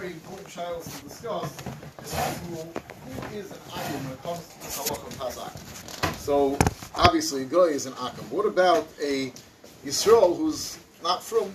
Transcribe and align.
very 0.00 0.12
important 0.14 0.48
child 0.48 0.82
to 0.82 1.02
discuss 1.02 1.54
is 2.02 2.14
who, 2.14 3.36
is 3.36 3.50
an 3.50 3.58
akim 3.68 4.04
when 4.04 4.12
it 4.14 4.22
comes 4.22 4.48
to 4.48 4.70
and. 5.20 6.16
So 6.16 6.56
obviously, 6.94 7.42
a 7.42 7.44
guy 7.44 7.74
is 7.74 7.84
an 7.84 7.92
akim. 8.00 8.24
What 8.30 8.46
about 8.46 8.88
a 9.02 9.30
Yisrael 9.84 10.34
who's 10.38 10.78
not 11.02 11.22
from 11.22 11.54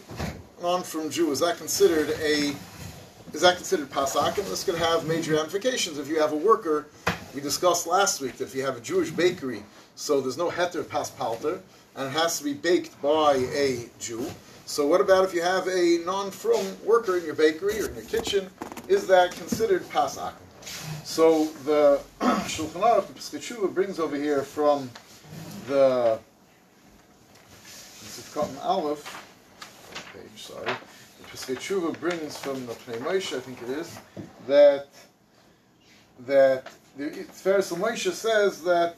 non 0.61 0.83
from 0.83 1.09
Jew? 1.09 1.31
Is 1.31 1.39
that 1.39 1.57
considered 1.57 2.09
a 2.21 2.53
is 3.33 3.41
that 3.41 3.55
considered 3.55 3.89
pasakim? 3.89 4.47
This 4.47 4.63
could 4.63 4.75
have 4.75 5.07
major 5.07 5.33
ramifications. 5.33 5.97
If 5.97 6.07
you 6.07 6.19
have 6.19 6.31
a 6.31 6.37
worker, 6.37 6.85
we 7.33 7.41
discussed 7.41 7.87
last 7.87 8.21
week 8.21 8.37
that 8.37 8.43
if 8.43 8.53
you 8.53 8.63
have 8.63 8.77
a 8.77 8.81
Jewish 8.81 9.09
bakery, 9.09 9.63
so 9.95 10.21
there's 10.21 10.37
no 10.37 10.51
heter 10.51 10.87
pas 10.87 11.09
palter, 11.09 11.61
and 11.95 12.07
it 12.07 12.11
has 12.11 12.37
to 12.37 12.43
be 12.43 12.53
baked 12.53 13.01
by 13.01 13.37
a 13.55 13.89
Jew. 13.99 14.29
So 14.67 14.87
what 14.87 14.99
about 14.99 15.23
if 15.23 15.33
you 15.33 15.43
have 15.43 15.67
a 15.67 15.99
non-from 16.05 16.65
worker 16.83 17.17
in 17.17 17.23
your 17.23 17.35
bakery 17.35 17.79
or 17.81 17.87
in 17.87 17.93
your 17.93 18.03
kitchen? 18.05 18.49
Is 18.87 19.05
that 19.07 19.31
considered 19.31 19.83
pasakim? 19.89 20.33
So 21.03 21.45
the 21.65 22.01
Shulchan 22.19 22.81
Aruch, 22.81 23.07
the 23.07 23.67
brings 23.67 23.99
over 23.99 24.15
here 24.15 24.41
from 24.41 24.89
the 25.67 26.19
Cotton 28.33 28.57
Aleph 28.63 29.23
page. 30.11 30.43
Sorry, 30.43 30.71
the 31.31 31.93
brings 31.99 32.35
from 32.35 32.65
the 32.65 32.73
Pnei 32.73 32.97
Moshe, 32.97 33.37
I 33.37 33.39
think 33.39 33.61
it 33.61 33.69
is, 33.69 33.97
that 34.47 34.87
that 36.25 36.67
it's 36.97 37.39
fair. 37.39 37.59
Moshe 37.75 38.11
says 38.11 38.63
that 38.63 38.97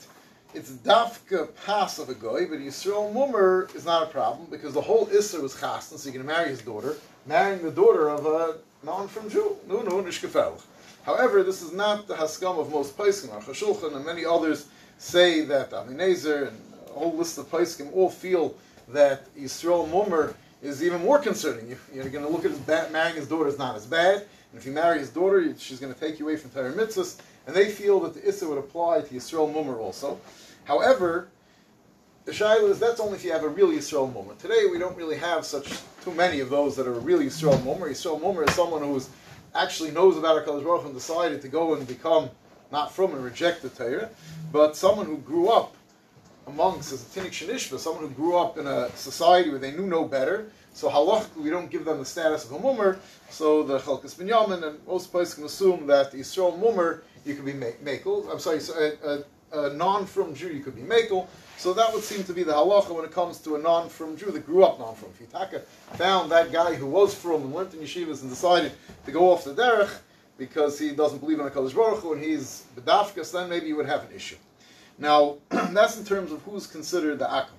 it's 0.58 0.72
dafka 0.72 1.54
pas 1.66 2.00
of 2.00 2.10
a 2.10 2.16
goy, 2.16 2.48
but 2.48 2.58
Yisrael 2.58 3.14
mummer 3.14 3.70
is 3.76 3.86
not 3.86 4.02
a 4.04 4.06
problem 4.08 4.48
because 4.50 4.74
the 4.74 4.82
whole 4.82 5.06
Isser 5.06 5.40
was 5.40 5.54
chastan, 5.54 6.00
so 6.00 6.10
you 6.10 6.18
can 6.18 6.26
marry 6.26 6.50
his 6.50 6.62
daughter. 6.62 6.96
Marrying 7.28 7.62
the 7.62 7.70
daughter 7.70 8.10
of 8.10 8.26
a 8.26 8.58
non 8.84 9.08
from 9.08 9.30
Jew, 9.30 9.56
no, 9.68 9.84
no, 9.84 10.02
nishkefel. 10.02 10.60
However, 11.04 11.44
this 11.44 11.62
is 11.62 11.74
not 11.74 12.08
the 12.08 12.16
haskam 12.16 12.58
of 12.58 12.72
most 12.72 12.98
Paiskim. 12.98 13.30
Shulchan 13.44 13.96
and 13.96 14.04
many 14.04 14.26
others 14.26 14.68
say 14.98 15.42
that 15.42 15.70
Avnei 15.70 15.96
Nezer 15.96 16.48
and 16.48 16.60
a 16.90 16.94
whole 16.94 17.16
list 17.16 17.38
of 17.38 17.52
Paiskim 17.52 17.94
all 17.94 18.10
feel 18.10 18.56
that 18.88 19.34
Yisrael 19.36 19.88
mummer 19.92 20.34
is 20.64 20.84
even 20.84 21.04
more 21.04 21.20
concerning. 21.20 21.70
You, 21.70 22.02
are 22.02 22.10
going 22.10 22.26
to 22.26 22.32
look 22.32 22.46
at 22.46 22.52
his 22.52 22.60
bad, 22.62 22.92
marrying 22.92 23.18
his 23.18 23.28
daughter 23.28 23.48
is 23.48 23.60
not 23.60 23.76
as 23.76 23.86
bad, 23.86 24.16
and 24.16 24.60
if 24.60 24.66
you 24.66 24.72
marry 24.72 24.98
his 24.98 25.12
daughter, 25.12 25.54
she's 25.60 25.80
going 25.80 25.94
to 25.94 26.00
take 26.00 26.18
you 26.18 26.26
away 26.26 26.38
from 26.38 26.50
Torah 26.50 26.74
mitzvahs, 26.74 27.20
and 27.46 27.56
they 27.56 27.70
feel 27.70 28.00
that 28.00 28.16
the 28.16 28.28
Issa 28.28 28.48
would 28.50 28.58
apply 28.58 29.02
to 29.02 29.14
Yisrael 29.14 29.54
mummer 29.54 29.78
also. 29.78 30.20
However, 30.68 31.30
the 32.26 32.34
Shaila 32.34 32.70
is 32.70 32.78
that's 32.78 33.00
only 33.00 33.16
if 33.16 33.24
you 33.24 33.32
have 33.32 33.46
a 33.46 33.48
real 33.48 33.70
Yisrael 33.70 34.14
moment. 34.14 34.38
Today 34.38 34.66
we 34.70 34.78
don't 34.78 34.98
really 34.98 35.16
have 35.16 35.46
such 35.46 35.80
too 36.04 36.14
many 36.14 36.42
of 36.42 36.50
those 36.50 36.76
that 36.76 36.86
are 36.86 36.96
a 36.96 37.00
real 37.00 37.20
Yisrael 37.20 37.64
moment. 37.64 37.94
Yisrael 37.94 38.48
is 38.48 38.54
someone 38.54 38.82
who's 38.82 39.10
actually 39.56 39.92
knows 39.92 40.18
about 40.18 40.46
HaKadosh 40.46 40.66
Baruch 40.66 40.84
and 40.84 40.94
decided 40.94 41.42
to 41.42 41.48
go 41.48 41.74
and 41.76 41.88
become 41.88 42.30
not 42.70 42.92
from 42.92 43.14
and 43.14 43.24
reject 43.24 43.62
the 43.62 43.70
Torah, 43.70 44.10
but 44.52 44.76
someone 44.76 45.06
who 45.06 45.20
grew 45.20 45.48
up 45.48 45.74
amongst 46.48 46.92
as 46.92 47.02
a 47.02 47.20
Tinnik 47.20 47.32
Shanishva, 47.32 47.80
someone 47.80 48.04
who 48.04 48.10
grew 48.10 48.38
up 48.38 48.58
in 48.58 48.68
a 48.68 48.90
society 48.98 49.50
where 49.50 49.60
they 49.60 49.72
knew 49.72 49.88
no 49.88 50.04
better. 50.04 50.52
So 50.74 50.90
halachically, 50.90 51.44
we 51.44 51.50
don't 51.50 51.72
give 51.72 51.86
them 51.86 52.00
the 52.00 52.06
status 52.06 52.44
of 52.44 52.52
a 52.52 52.60
mummer. 52.60 53.00
So 53.30 53.64
the 53.64 53.80
Chalkas 53.80 54.16
Binyamin 54.16 54.68
and 54.68 54.86
most 54.86 55.12
places 55.12 55.36
can 55.36 55.46
assume 55.46 55.88
that 55.88 56.12
the 56.12 56.20
Yisrael 56.20 56.60
mummer 56.60 57.04
you 57.24 57.36
can 57.36 57.46
be 57.46 57.54
makel. 57.54 58.30
I'm 58.30 58.40
sorry, 58.40 58.60
so 58.60 58.74
a, 58.74 59.24
a, 59.52 59.66
a 59.66 59.74
non-from 59.74 60.34
Jew, 60.36 60.50
you 60.50 60.62
could 60.62 60.76
be 60.76 60.82
Makel. 60.82 61.28
So 61.58 61.74
that 61.74 61.92
would 61.92 62.04
seem 62.04 62.24
to 62.26 62.34
be 62.34 62.44
the 62.44 62.54
halacha 62.54 62.94
when 62.94 63.04
it 63.04 63.12
comes 63.12 63.40
to 63.40 63.56
a 63.56 63.60
non-from 63.60 64.16
Jew 64.16 64.32
that 64.32 64.46
grew 64.46 64.64
up 64.64 64.80
non-from. 64.80 65.10
If 65.20 65.32
Yitaka 65.32 65.64
found 65.98 66.32
that 66.32 66.52
guy 66.52 66.76
who 66.76 66.86
was 66.86 67.16
from 67.16 67.42
and 67.42 67.54
went 67.54 67.72
to 67.72 67.78
yeshivas 67.78 68.22
and 68.22 68.30
decided 68.30 68.72
to 69.06 69.12
go 69.12 69.32
off 69.32 69.44
the 69.44 69.54
derech 69.54 69.90
because 70.38 70.78
he 70.78 70.92
doesn't 70.92 71.20
believe 71.20 71.40
in 71.40 71.48
a 71.48 71.50
Kadosh 71.50 71.74
Baruch 71.74 72.02
Hu 72.02 72.14
and 72.14 72.24
he's 72.24 72.66
bedafkas, 72.76 73.32
then 73.32 73.50
maybe 73.50 73.68
you 73.68 73.76
would 73.76 73.88
have 73.88 74.04
an 74.04 74.16
issue. 74.16 74.36
Now, 75.00 75.38
that's 75.50 75.98
in 75.98 76.06
terms 76.06 76.32
of 76.32 76.42
who's 76.44 76.68
considered 76.68 77.20
the 77.20 77.26
akum. 77.26 77.50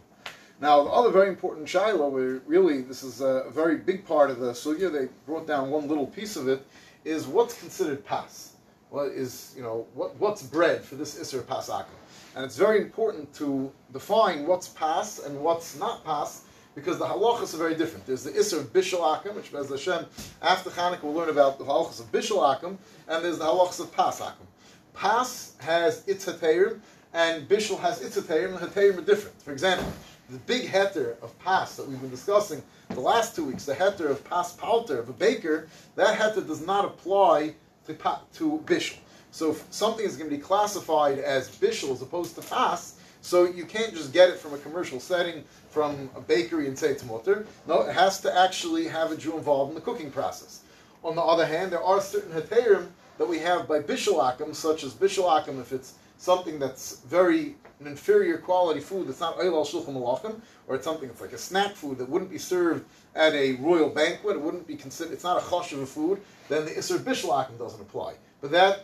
Now, 0.60 0.82
the 0.84 0.90
other 0.90 1.10
very 1.10 1.28
important 1.28 1.66
shaila, 1.66 2.10
where 2.10 2.40
really 2.46 2.82
this 2.82 3.02
is 3.02 3.20
a 3.20 3.44
very 3.50 3.76
big 3.76 4.04
part 4.04 4.30
of 4.30 4.38
the 4.38 4.52
sugya, 4.52 4.92
they 4.92 5.08
brought 5.26 5.46
down 5.46 5.70
one 5.70 5.88
little 5.88 6.06
piece 6.06 6.36
of 6.36 6.48
it, 6.48 6.64
is 7.04 7.26
what's 7.26 7.58
considered 7.58 8.04
pas 8.04 8.54
what 8.90 9.08
is, 9.08 9.54
you 9.56 9.62
know, 9.62 9.86
what, 9.94 10.16
what's 10.16 10.42
bread 10.42 10.82
for 10.82 10.94
this 10.94 11.18
Isser 11.18 11.42
Pasaka. 11.42 11.86
And 12.34 12.44
it's 12.44 12.56
very 12.56 12.80
important 12.80 13.32
to 13.34 13.70
define 13.92 14.46
what's 14.46 14.68
pas 14.68 15.18
and 15.20 15.38
what's 15.40 15.78
not 15.78 16.04
pas, 16.04 16.42
because 16.74 16.98
the 16.98 17.04
halachas 17.04 17.54
are 17.54 17.58
very 17.58 17.74
different. 17.74 18.06
There's 18.06 18.24
the 18.24 18.30
Isser 18.30 18.62
Bishal 18.62 19.18
Akim, 19.18 19.34
which 19.34 19.52
Bez 19.52 19.68
Hashem, 19.68 20.06
after 20.42 20.70
Chanukah 20.70 21.02
we'll 21.02 21.14
learn 21.14 21.28
about 21.28 21.58
the 21.58 21.64
halachas 21.64 22.00
of 22.00 22.10
Bishal 22.12 22.54
Akim, 22.54 22.78
and 23.08 23.24
there's 23.24 23.38
the 23.38 23.44
halachas 23.44 23.80
of 23.80 23.92
Pas 23.92 24.20
Akim. 24.20 24.46
Pas 24.94 25.54
has 25.58 26.06
its 26.06 26.26
heterim, 26.26 26.80
and 27.12 27.48
Bishal 27.48 27.78
has 27.80 28.00
its 28.02 28.18
heterim, 28.18 28.60
and 28.60 28.70
heterim 28.70 28.98
are 28.98 29.02
different. 29.02 29.40
For 29.42 29.52
example, 29.52 29.86
the 30.30 30.38
big 30.38 30.68
heter 30.68 31.20
of 31.22 31.38
Pas 31.40 31.76
that 31.76 31.88
we've 31.88 32.00
been 32.00 32.10
discussing 32.10 32.62
the 32.90 33.00
last 33.00 33.34
two 33.34 33.44
weeks, 33.44 33.64
the 33.64 33.74
heter 33.74 34.10
of 34.10 34.22
Pas 34.24 34.54
Palter, 34.54 34.98
of 34.98 35.08
a 35.08 35.12
baker, 35.12 35.68
that 35.96 36.18
heter 36.18 36.46
does 36.46 36.64
not 36.64 36.84
apply 36.84 37.54
to, 37.88 38.18
to 38.34 38.62
bishul. 38.66 38.98
So 39.30 39.50
if 39.50 39.64
something 39.70 40.04
is 40.04 40.16
going 40.16 40.30
to 40.30 40.36
be 40.36 40.42
classified 40.42 41.18
as 41.18 41.48
bishul 41.48 41.92
as 41.92 42.02
opposed 42.02 42.34
to 42.36 42.42
pas, 42.42 42.94
so 43.20 43.44
you 43.44 43.64
can't 43.64 43.94
just 43.94 44.12
get 44.12 44.30
it 44.30 44.38
from 44.38 44.54
a 44.54 44.58
commercial 44.58 45.00
setting, 45.00 45.44
from 45.70 46.08
a 46.16 46.20
bakery 46.20 46.66
and 46.66 46.78
say 46.78 46.88
it's 46.88 47.04
mutter. 47.04 47.46
No, 47.66 47.82
it 47.82 47.94
has 47.94 48.20
to 48.22 48.38
actually 48.38 48.88
have 48.88 49.12
a 49.12 49.16
Jew 49.16 49.36
involved 49.36 49.70
in 49.70 49.74
the 49.74 49.80
cooking 49.80 50.10
process. 50.10 50.60
On 51.04 51.14
the 51.14 51.22
other 51.22 51.44
hand, 51.44 51.72
there 51.72 51.82
are 51.82 52.00
certain 52.00 52.32
heterim 52.32 52.88
that 53.18 53.28
we 53.28 53.38
have 53.40 53.68
by 53.68 53.80
bishul 53.80 54.22
akum, 54.22 54.54
such 54.54 54.84
as 54.84 54.94
bishul 54.94 55.28
akum 55.28 55.60
if 55.60 55.72
it's 55.72 55.94
something 56.18 56.58
that's 56.58 57.00
very 57.00 57.54
an 57.80 57.86
inferior 57.86 58.38
quality 58.38 58.80
food 58.80 59.06
that's 59.06 59.20
not 59.20 59.38
oil 59.38 59.56
al 59.56 59.64
shulchan 59.64 59.94
malachim, 59.94 60.40
or 60.66 60.74
it's 60.74 60.84
something 60.84 61.08
that's 61.08 61.20
like 61.20 61.32
a 61.32 61.38
snack 61.38 61.74
food 61.74 61.96
that 61.98 62.08
wouldn't 62.08 62.30
be 62.30 62.38
served 62.38 62.84
at 63.14 63.32
a 63.34 63.52
royal 63.54 63.88
banquet, 63.88 64.36
it 64.36 64.42
wouldn't 64.42 64.66
be 64.66 64.74
considered, 64.74 65.12
it's 65.12 65.24
not 65.24 65.40
a 65.40 65.44
chosh 65.46 65.72
of 65.72 65.80
a 65.80 65.86
food, 65.86 66.20
then 66.48 66.64
the 66.64 66.72
Isser 66.72 66.98
Bishlakim 66.98 67.56
doesn't 67.56 67.80
apply. 67.80 68.14
But 68.40 68.50
that, 68.50 68.80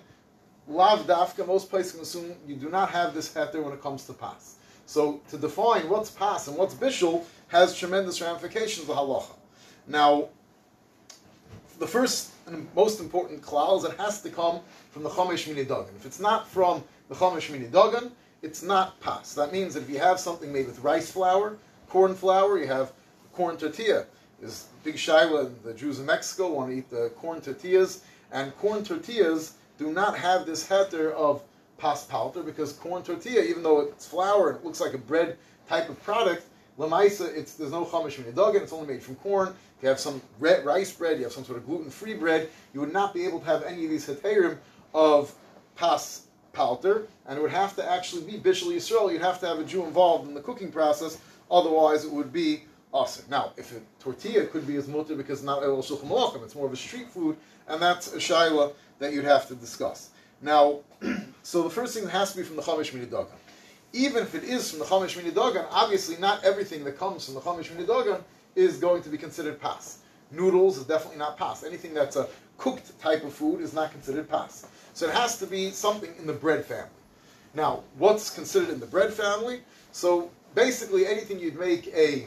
lav 0.68 1.06
dafka, 1.06 1.46
most 1.46 1.68
places 1.68 2.00
assume 2.00 2.36
you 2.46 2.54
do 2.54 2.70
not 2.70 2.90
have 2.90 3.14
this 3.14 3.34
heter 3.34 3.62
when 3.62 3.72
it 3.72 3.82
comes 3.82 4.06
to 4.06 4.12
pas. 4.12 4.56
So 4.86 5.20
to 5.30 5.38
define 5.38 5.88
what's 5.88 6.10
pas 6.10 6.46
and 6.46 6.56
what's 6.56 6.74
bishul 6.74 7.24
has 7.48 7.76
tremendous 7.76 8.20
ramifications 8.20 8.88
of 8.88 8.96
halacha. 8.96 9.34
Now, 9.88 10.28
the 11.78 11.86
first 11.86 12.30
and 12.46 12.68
most 12.74 13.00
important 13.00 13.42
klal 13.42 13.78
is 13.78 13.84
it 13.84 13.98
has 13.98 14.22
to 14.22 14.30
come 14.30 14.60
from 14.90 15.02
the 15.02 15.10
chomesh 15.10 15.52
dagan. 15.52 15.96
If 15.96 16.06
it's 16.06 16.20
not 16.20 16.46
from 16.48 16.84
the 17.08 17.14
chomesh 17.14 17.50
mini 17.50 17.68
it's 18.42 18.62
not 18.62 19.00
pas. 19.00 19.34
That 19.34 19.52
means 19.52 19.72
that 19.72 19.84
if 19.84 19.90
you 19.90 19.98
have 19.98 20.20
something 20.20 20.52
made 20.52 20.66
with 20.66 20.80
rice 20.80 21.10
flour, 21.10 21.56
corn 21.88 22.14
flour, 22.14 22.58
you 22.58 22.66
have 22.66 22.92
corn 23.32 23.56
tortilla. 23.56 24.04
There's 24.38 24.66
big 24.82 24.96
shaila, 24.96 25.50
the 25.62 25.72
Jews 25.72 25.98
in 25.98 26.04
Mexico 26.06 26.52
want 26.52 26.70
to 26.70 26.76
eat 26.76 26.90
the 26.90 27.10
corn 27.16 27.40
tortillas, 27.40 28.04
and 28.32 28.54
corn 28.58 28.84
tortillas 28.84 29.54
do 29.78 29.92
not 29.92 30.18
have 30.18 30.44
this 30.44 30.68
heter 30.68 31.12
of 31.12 31.42
pas 31.78 32.04
palter 32.04 32.42
because 32.42 32.74
corn 32.74 33.02
tortilla, 33.02 33.42
even 33.42 33.62
though 33.62 33.80
it's 33.80 34.06
flour 34.06 34.50
and 34.50 34.58
it 34.58 34.64
looks 34.64 34.80
like 34.80 34.92
a 34.92 34.98
bread 34.98 35.38
type 35.66 35.88
of 35.88 36.02
product, 36.02 36.44
lamaisa, 36.78 37.34
it's 37.34 37.54
there's 37.54 37.72
no 37.72 37.84
chamish 37.84 38.20
minidagan, 38.22 38.60
it's 38.60 38.72
only 38.72 38.92
made 38.92 39.02
from 39.02 39.14
corn. 39.16 39.48
If 39.48 39.82
you 39.82 39.88
have 39.88 39.98
some 40.00 40.20
red 40.38 40.64
rice 40.66 40.92
bread, 40.92 41.16
you 41.16 41.24
have 41.24 41.32
some 41.32 41.44
sort 41.44 41.58
of 41.58 41.66
gluten-free 41.66 42.14
bread, 42.14 42.50
you 42.74 42.80
would 42.80 42.92
not 42.92 43.14
be 43.14 43.24
able 43.24 43.40
to 43.40 43.46
have 43.46 43.62
any 43.62 43.84
of 43.84 43.90
these 43.90 44.06
heterim 44.06 44.58
of 44.92 45.34
pas 45.76 46.26
palter, 46.54 47.06
and 47.26 47.38
it 47.38 47.42
would 47.42 47.50
have 47.50 47.76
to 47.76 47.90
actually 47.90 48.22
be 48.22 48.38
Bishul 48.38 48.72
Yisrael. 48.72 49.12
You'd 49.12 49.22
have 49.22 49.40
to 49.40 49.46
have 49.46 49.58
a 49.58 49.64
Jew 49.64 49.84
involved 49.84 50.28
in 50.28 50.34
the 50.34 50.40
cooking 50.40 50.70
process, 50.70 51.18
otherwise 51.50 52.04
it 52.04 52.12
would 52.12 52.32
be 52.32 52.62
awesome. 52.92 53.24
Now, 53.28 53.52
if 53.56 53.76
a 53.76 53.80
tortilla 54.00 54.46
could 54.46 54.66
be 54.66 54.76
as 54.76 54.88
mutter 54.88 55.16
because 55.16 55.42
not 55.42 55.62
el 55.62 55.82
shulchan 55.82 56.08
malachim, 56.08 56.44
it's 56.44 56.54
more 56.54 56.66
of 56.66 56.72
a 56.72 56.76
street 56.76 57.08
food, 57.08 57.36
and 57.68 57.82
that's 57.82 58.14
a 58.14 58.18
shaila 58.18 58.72
that 59.00 59.12
you'd 59.12 59.24
have 59.24 59.48
to 59.48 59.54
discuss. 59.54 60.10
Now, 60.40 60.80
so 61.42 61.62
the 61.62 61.70
first 61.70 61.98
thing 61.98 62.08
has 62.08 62.32
to 62.32 62.38
be 62.38 62.44
from 62.44 62.56
the 62.56 62.62
chamesh 62.62 62.92
minidagan. 62.92 63.26
Even 63.92 64.22
if 64.22 64.34
it 64.34 64.44
is 64.44 64.70
from 64.70 64.78
the 64.78 64.84
chamesh 64.84 65.20
minidagan, 65.20 65.66
obviously 65.70 66.16
not 66.18 66.44
everything 66.44 66.84
that 66.84 66.98
comes 66.98 67.24
from 67.24 67.34
the 67.34 67.40
chamesh 67.40 67.70
minidagan 67.70 68.22
is 68.54 68.78
going 68.78 69.02
to 69.02 69.08
be 69.08 69.18
considered 69.18 69.60
pas. 69.60 69.98
Noodles 70.30 70.78
is 70.78 70.84
definitely 70.84 71.18
not 71.18 71.36
pas. 71.36 71.64
Anything 71.64 71.94
that's 71.94 72.16
a 72.16 72.28
cooked 72.58 72.98
type 73.00 73.24
of 73.24 73.32
food 73.32 73.60
is 73.60 73.72
not 73.72 73.90
considered 73.92 74.28
pas. 74.28 74.66
So 74.92 75.08
it 75.08 75.14
has 75.14 75.38
to 75.38 75.46
be 75.46 75.70
something 75.70 76.14
in 76.18 76.26
the 76.26 76.32
bread 76.32 76.64
family. 76.64 76.90
Now, 77.54 77.82
what's 77.98 78.30
considered 78.30 78.70
in 78.70 78.80
the 78.80 78.86
bread 78.86 79.12
family? 79.12 79.60
So 79.92 80.30
basically, 80.54 81.06
anything 81.06 81.38
you'd 81.38 81.58
make 81.58 81.88
a 81.88 82.26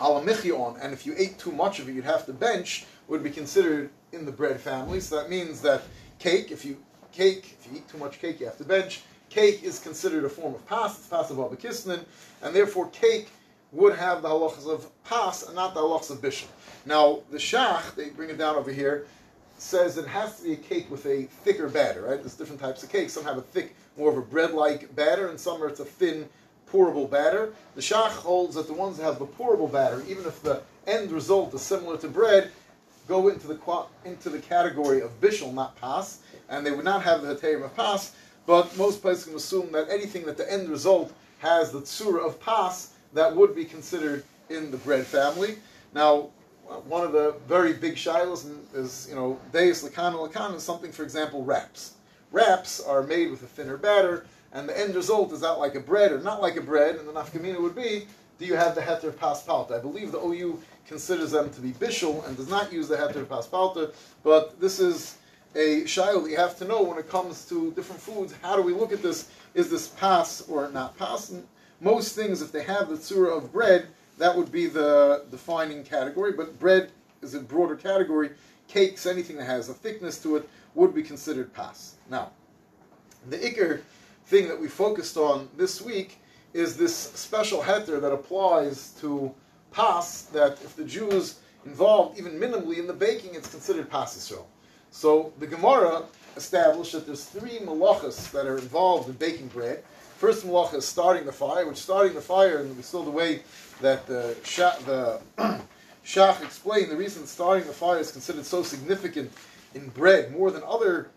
alamichi 0.00 0.52
on, 0.58 0.78
and 0.80 0.92
if 0.92 1.06
you 1.06 1.14
ate 1.16 1.38
too 1.38 1.52
much 1.52 1.78
of 1.78 1.88
it, 1.88 1.92
you'd 1.92 2.04
have 2.04 2.26
to 2.26 2.32
bench, 2.32 2.86
would 3.08 3.22
be 3.22 3.30
considered 3.30 3.90
in 4.12 4.24
the 4.24 4.32
bread 4.32 4.60
family. 4.60 5.00
So 5.00 5.16
that 5.16 5.30
means 5.30 5.60
that 5.62 5.82
cake, 6.18 6.50
if 6.50 6.64
you 6.64 6.76
cake, 7.12 7.56
if 7.58 7.70
you 7.70 7.78
eat 7.78 7.88
too 7.88 7.98
much 7.98 8.20
cake, 8.20 8.40
you 8.40 8.46
have 8.46 8.58
to 8.58 8.64
bench. 8.64 9.02
Cake 9.28 9.62
is 9.62 9.78
considered 9.78 10.24
a 10.24 10.28
form 10.28 10.54
of 10.54 10.64
pas, 10.66 10.96
it's 10.98 11.08
pas 11.08 11.30
of 11.30 11.38
and 12.42 12.54
therefore 12.54 12.88
cake 12.90 13.28
would 13.72 13.96
have 13.96 14.22
the 14.22 14.28
halachas 14.28 14.66
of 14.66 14.88
pas 15.04 15.42
and 15.44 15.54
not 15.54 15.74
the 15.74 15.80
halachas 15.80 16.10
of 16.10 16.20
bishul. 16.20 16.46
Now, 16.84 17.20
the 17.30 17.38
shach, 17.38 17.94
they 17.94 18.10
bring 18.10 18.30
it 18.30 18.38
down 18.38 18.56
over 18.56 18.72
here, 18.72 19.06
says 19.58 19.96
it 19.98 20.06
has 20.06 20.38
to 20.38 20.44
be 20.44 20.52
a 20.52 20.56
cake 20.56 20.90
with 20.90 21.04
a 21.06 21.24
thicker 21.44 21.68
batter, 21.68 22.02
right? 22.02 22.20
There's 22.20 22.34
different 22.34 22.60
types 22.60 22.82
of 22.82 22.90
cakes. 22.90 23.12
Some 23.12 23.24
have 23.24 23.38
a 23.38 23.42
thick, 23.42 23.74
more 23.96 24.10
of 24.10 24.16
a 24.16 24.22
bread-like 24.22 24.94
batter, 24.94 25.28
and 25.28 25.40
some 25.40 25.62
are 25.62 25.68
it's 25.68 25.80
a 25.80 25.84
thin, 25.84 26.28
pourable 26.70 27.10
batter. 27.10 27.52
The 27.74 27.80
Shach 27.80 28.10
holds 28.10 28.56
that 28.56 28.66
the 28.66 28.72
ones 28.72 28.98
that 28.98 29.04
have 29.04 29.18
the 29.18 29.26
pourable 29.26 29.70
batter, 29.70 30.02
even 30.08 30.24
if 30.26 30.42
the 30.42 30.62
end 30.86 31.10
result 31.10 31.54
is 31.54 31.62
similar 31.62 31.96
to 31.98 32.08
bread, 32.08 32.50
go 33.08 33.28
into 33.28 33.46
the 33.46 33.58
into 34.04 34.30
the 34.30 34.38
category 34.38 35.00
of 35.00 35.20
bishul, 35.20 35.54
not 35.54 35.76
pas, 35.76 36.20
and 36.48 36.66
they 36.66 36.72
would 36.72 36.84
not 36.84 37.02
have 37.02 37.22
the 37.22 37.34
heterim 37.34 37.64
of 37.64 37.74
pas. 37.76 38.12
But 38.46 38.76
most 38.76 39.00
places 39.02 39.24
can 39.24 39.34
assume 39.34 39.72
that 39.72 39.88
anything 39.90 40.24
that 40.26 40.36
the 40.36 40.50
end 40.50 40.68
result 40.68 41.12
has 41.38 41.72
the 41.72 41.80
tsura 41.80 42.24
of 42.24 42.40
pas, 42.40 42.92
that 43.14 43.34
would 43.34 43.54
be 43.54 43.64
considered 43.64 44.24
in 44.48 44.70
the 44.70 44.76
bread 44.78 45.06
family. 45.06 45.56
Now, 45.94 46.30
one 46.86 47.04
of 47.04 47.12
the 47.12 47.36
very 47.48 47.72
big 47.72 47.94
shilas 47.94 48.46
is, 48.74 49.06
you 49.08 49.14
know, 49.14 49.38
deis 49.52 49.84
lakan 49.84 50.14
lakan 50.14 50.56
is 50.56 50.62
something, 50.62 50.92
for 50.92 51.02
example, 51.02 51.44
wraps. 51.44 51.94
Wraps 52.32 52.80
are 52.80 53.02
made 53.02 53.30
with 53.30 53.42
a 53.42 53.46
thinner 53.46 53.76
batter, 53.76 54.26
and 54.52 54.68
the 54.68 54.78
end 54.78 54.94
result 54.94 55.32
is 55.32 55.42
not 55.42 55.58
like 55.58 55.74
a 55.74 55.80
bread 55.80 56.12
or 56.12 56.20
not 56.20 56.42
like 56.42 56.56
a 56.56 56.60
bread, 56.60 56.96
and 56.96 57.08
the 57.08 57.12
nafkamina 57.12 57.60
would 57.60 57.76
be, 57.76 58.06
do 58.38 58.44
you 58.44 58.54
have 58.54 58.74
the 58.74 58.80
heter 58.80 59.16
pas 59.16 59.42
palta? 59.44 59.78
I 59.78 59.80
believe 59.80 60.12
the 60.12 60.20
OU 60.20 60.60
considers 60.86 61.30
them 61.30 61.50
to 61.50 61.60
be 61.60 61.72
bishul 61.72 62.26
and 62.26 62.36
does 62.36 62.48
not 62.48 62.72
use 62.72 62.88
the 62.88 62.96
heter 62.96 63.28
pas 63.28 63.46
palta, 63.46 63.92
but 64.22 64.60
this 64.60 64.80
is 64.80 65.18
a 65.54 65.82
shilah 65.84 66.24
that 66.24 66.30
you 66.30 66.36
have 66.36 66.58
to 66.58 66.64
know 66.64 66.82
when 66.82 66.98
it 66.98 67.08
comes 67.08 67.48
to 67.48 67.72
different 67.72 68.00
foods. 68.00 68.34
How 68.42 68.56
do 68.56 68.62
we 68.62 68.72
look 68.72 68.92
at 68.92 69.02
this? 69.02 69.30
Is 69.54 69.70
this 69.70 69.88
pas 69.88 70.42
or 70.48 70.68
not 70.70 70.96
pas? 70.98 71.32
Most 71.80 72.14
things, 72.14 72.42
if 72.42 72.52
they 72.52 72.62
have 72.62 72.88
the 72.88 72.96
tzura 72.96 73.36
of 73.36 73.52
bread, 73.52 73.88
that 74.18 74.34
would 74.34 74.50
be 74.50 74.66
the 74.66 75.24
defining 75.30 75.84
category, 75.84 76.32
but 76.32 76.58
bread 76.58 76.90
is 77.22 77.34
a 77.34 77.40
broader 77.40 77.76
category. 77.76 78.30
Cakes, 78.68 79.06
anything 79.06 79.36
that 79.36 79.44
has 79.44 79.68
a 79.68 79.74
thickness 79.74 80.18
to 80.22 80.36
it, 80.36 80.48
would 80.74 80.94
be 80.94 81.02
considered 81.02 81.52
pas. 81.52 81.94
Now, 82.10 82.30
the 83.28 83.38
ikr 83.38 83.80
thing 84.26 84.48
that 84.48 84.60
we 84.60 84.68
focused 84.68 85.16
on 85.16 85.48
this 85.56 85.80
week 85.80 86.18
is 86.52 86.76
this 86.76 86.94
special 86.94 87.60
heter 87.62 88.00
that 88.00 88.12
applies 88.12 88.92
to 89.00 89.32
pas, 89.70 90.22
that 90.32 90.52
if 90.52 90.74
the 90.76 90.84
Jews 90.84 91.40
involved 91.64 92.18
even 92.18 92.32
minimally 92.32 92.78
in 92.78 92.86
the 92.86 92.92
baking, 92.92 93.34
it's 93.34 93.50
considered 93.50 93.90
pas 93.90 94.16
Yisrael. 94.16 94.44
So 94.90 95.32
the 95.38 95.46
Gemara 95.46 96.04
established 96.36 96.92
that 96.92 97.06
there's 97.06 97.24
three 97.24 97.58
malachas 97.58 98.30
that 98.32 98.46
are 98.46 98.58
involved 98.58 99.08
in 99.08 99.14
baking 99.16 99.48
bread. 99.48 99.82
First 100.16 100.46
malacha 100.46 100.76
is 100.76 100.86
starting 100.86 101.26
the 101.26 101.32
fire, 101.32 101.66
which 101.66 101.76
starting 101.76 102.14
the 102.14 102.22
fire, 102.22 102.58
and 102.58 102.82
saw 102.82 103.02
the 103.02 103.10
way 103.10 103.42
that 103.82 104.06
the 104.06 104.34
Shach, 104.44 104.82
the 104.86 105.20
Shach 106.06 106.42
explained 106.42 106.90
the 106.90 106.96
reason 106.96 107.26
starting 107.26 107.66
the 107.66 107.74
fire 107.74 107.98
is 107.98 108.12
considered 108.12 108.46
so 108.46 108.62
significant 108.62 109.30
in 109.74 109.88
bread 109.90 110.32
more 110.32 110.50
than 110.50 110.62
other 110.62 111.10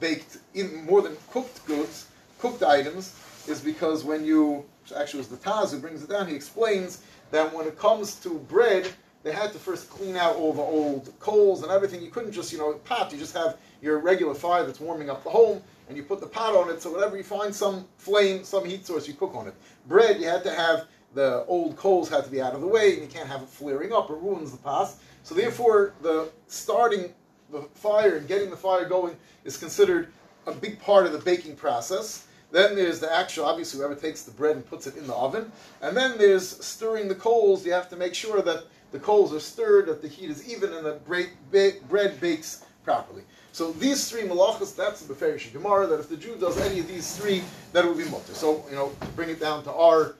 baked, 0.00 0.38
even 0.52 0.84
more 0.84 1.00
than 1.00 1.16
cooked 1.30 1.64
goods, 1.66 2.08
cooked 2.40 2.64
items, 2.64 3.16
is 3.46 3.60
because 3.60 4.02
when 4.02 4.24
you 4.24 4.64
actually 4.96 5.18
was 5.18 5.28
the 5.28 5.36
Taz 5.36 5.70
who 5.70 5.78
brings 5.78 6.02
it 6.02 6.08
down, 6.08 6.26
he 6.26 6.34
explains 6.34 7.02
that 7.30 7.54
when 7.54 7.68
it 7.68 7.78
comes 7.78 8.16
to 8.16 8.30
bread, 8.30 8.90
they 9.22 9.30
had 9.30 9.52
to 9.52 9.58
first 9.60 9.88
clean 9.88 10.16
out 10.16 10.34
all 10.34 10.52
the 10.52 10.60
old 10.60 11.12
coals 11.20 11.62
and 11.62 11.70
everything. 11.70 12.02
You 12.02 12.10
couldn't 12.10 12.32
just, 12.32 12.52
you 12.52 12.58
know, 12.58 12.72
pot, 12.84 13.12
you 13.12 13.18
just 13.18 13.34
have 13.36 13.58
your 13.80 14.00
regular 14.00 14.34
fire 14.34 14.64
that's 14.66 14.80
warming 14.80 15.08
up 15.08 15.22
the 15.22 15.30
home, 15.30 15.62
and 15.88 15.96
you 15.96 16.02
put 16.02 16.20
the 16.20 16.26
pot 16.26 16.54
on 16.54 16.70
it, 16.70 16.80
so 16.80 16.90
whatever 16.90 17.16
you 17.16 17.22
find 17.22 17.54
some 17.54 17.86
flame, 17.98 18.44
some 18.44 18.64
heat 18.64 18.86
source, 18.86 19.06
you 19.06 19.14
cook 19.14 19.34
on 19.34 19.48
it. 19.48 19.54
Bread, 19.86 20.20
you 20.20 20.26
had 20.26 20.42
to 20.44 20.52
have 20.52 20.86
the 21.14 21.44
old 21.46 21.76
coals 21.76 22.08
had 22.08 22.24
to 22.24 22.30
be 22.30 22.40
out 22.40 22.54
of 22.54 22.60
the 22.60 22.66
way, 22.66 22.94
and 22.94 23.02
you 23.02 23.08
can't 23.08 23.28
have 23.28 23.42
it 23.42 23.48
flaring 23.48 23.92
up 23.92 24.10
it 24.10 24.16
ruins 24.16 24.50
the 24.50 24.58
pas. 24.58 24.96
So 25.22 25.34
therefore, 25.34 25.94
the 26.02 26.30
starting 26.48 27.12
the 27.52 27.62
fire 27.74 28.16
and 28.16 28.26
getting 28.26 28.50
the 28.50 28.56
fire 28.56 28.84
going 28.88 29.16
is 29.44 29.56
considered 29.56 30.12
a 30.46 30.52
big 30.52 30.80
part 30.80 31.06
of 31.06 31.12
the 31.12 31.18
baking 31.18 31.56
process. 31.56 32.26
Then 32.50 32.76
there's 32.76 33.00
the 33.00 33.12
actual, 33.12 33.46
obviously, 33.46 33.78
whoever 33.78 33.94
takes 33.94 34.22
the 34.22 34.30
bread 34.30 34.56
and 34.56 34.66
puts 34.66 34.86
it 34.86 34.96
in 34.96 35.06
the 35.06 35.14
oven. 35.14 35.50
And 35.82 35.96
then 35.96 36.18
there's 36.18 36.64
stirring 36.64 37.08
the 37.08 37.14
coals. 37.14 37.64
You 37.66 37.72
have 37.72 37.88
to 37.90 37.96
make 37.96 38.14
sure 38.14 38.42
that 38.42 38.64
the 38.92 38.98
coals 38.98 39.34
are 39.34 39.40
stirred, 39.40 39.86
that 39.86 40.02
the 40.02 40.08
heat 40.08 40.30
is 40.30 40.48
even, 40.48 40.72
and 40.72 40.86
that 40.86 41.04
bread 41.04 42.20
bakes 42.20 42.64
properly. 42.84 43.22
So 43.54 43.70
these 43.70 44.10
three 44.10 44.22
malachas, 44.22 44.74
that's 44.74 45.02
the 45.02 45.14
Beferish 45.14 45.52
Gemara, 45.52 45.86
that 45.86 46.00
if 46.00 46.08
the 46.08 46.16
Jew 46.16 46.34
does 46.34 46.58
any 46.58 46.80
of 46.80 46.88
these 46.88 47.16
three, 47.16 47.40
that 47.72 47.86
would 47.86 47.96
be 47.96 48.02
mutter. 48.06 48.34
So, 48.34 48.64
you 48.68 48.74
know, 48.74 48.90
to 49.00 49.06
bring 49.14 49.30
it 49.30 49.38
down 49.38 49.62
to 49.62 49.72
our, 49.72 50.16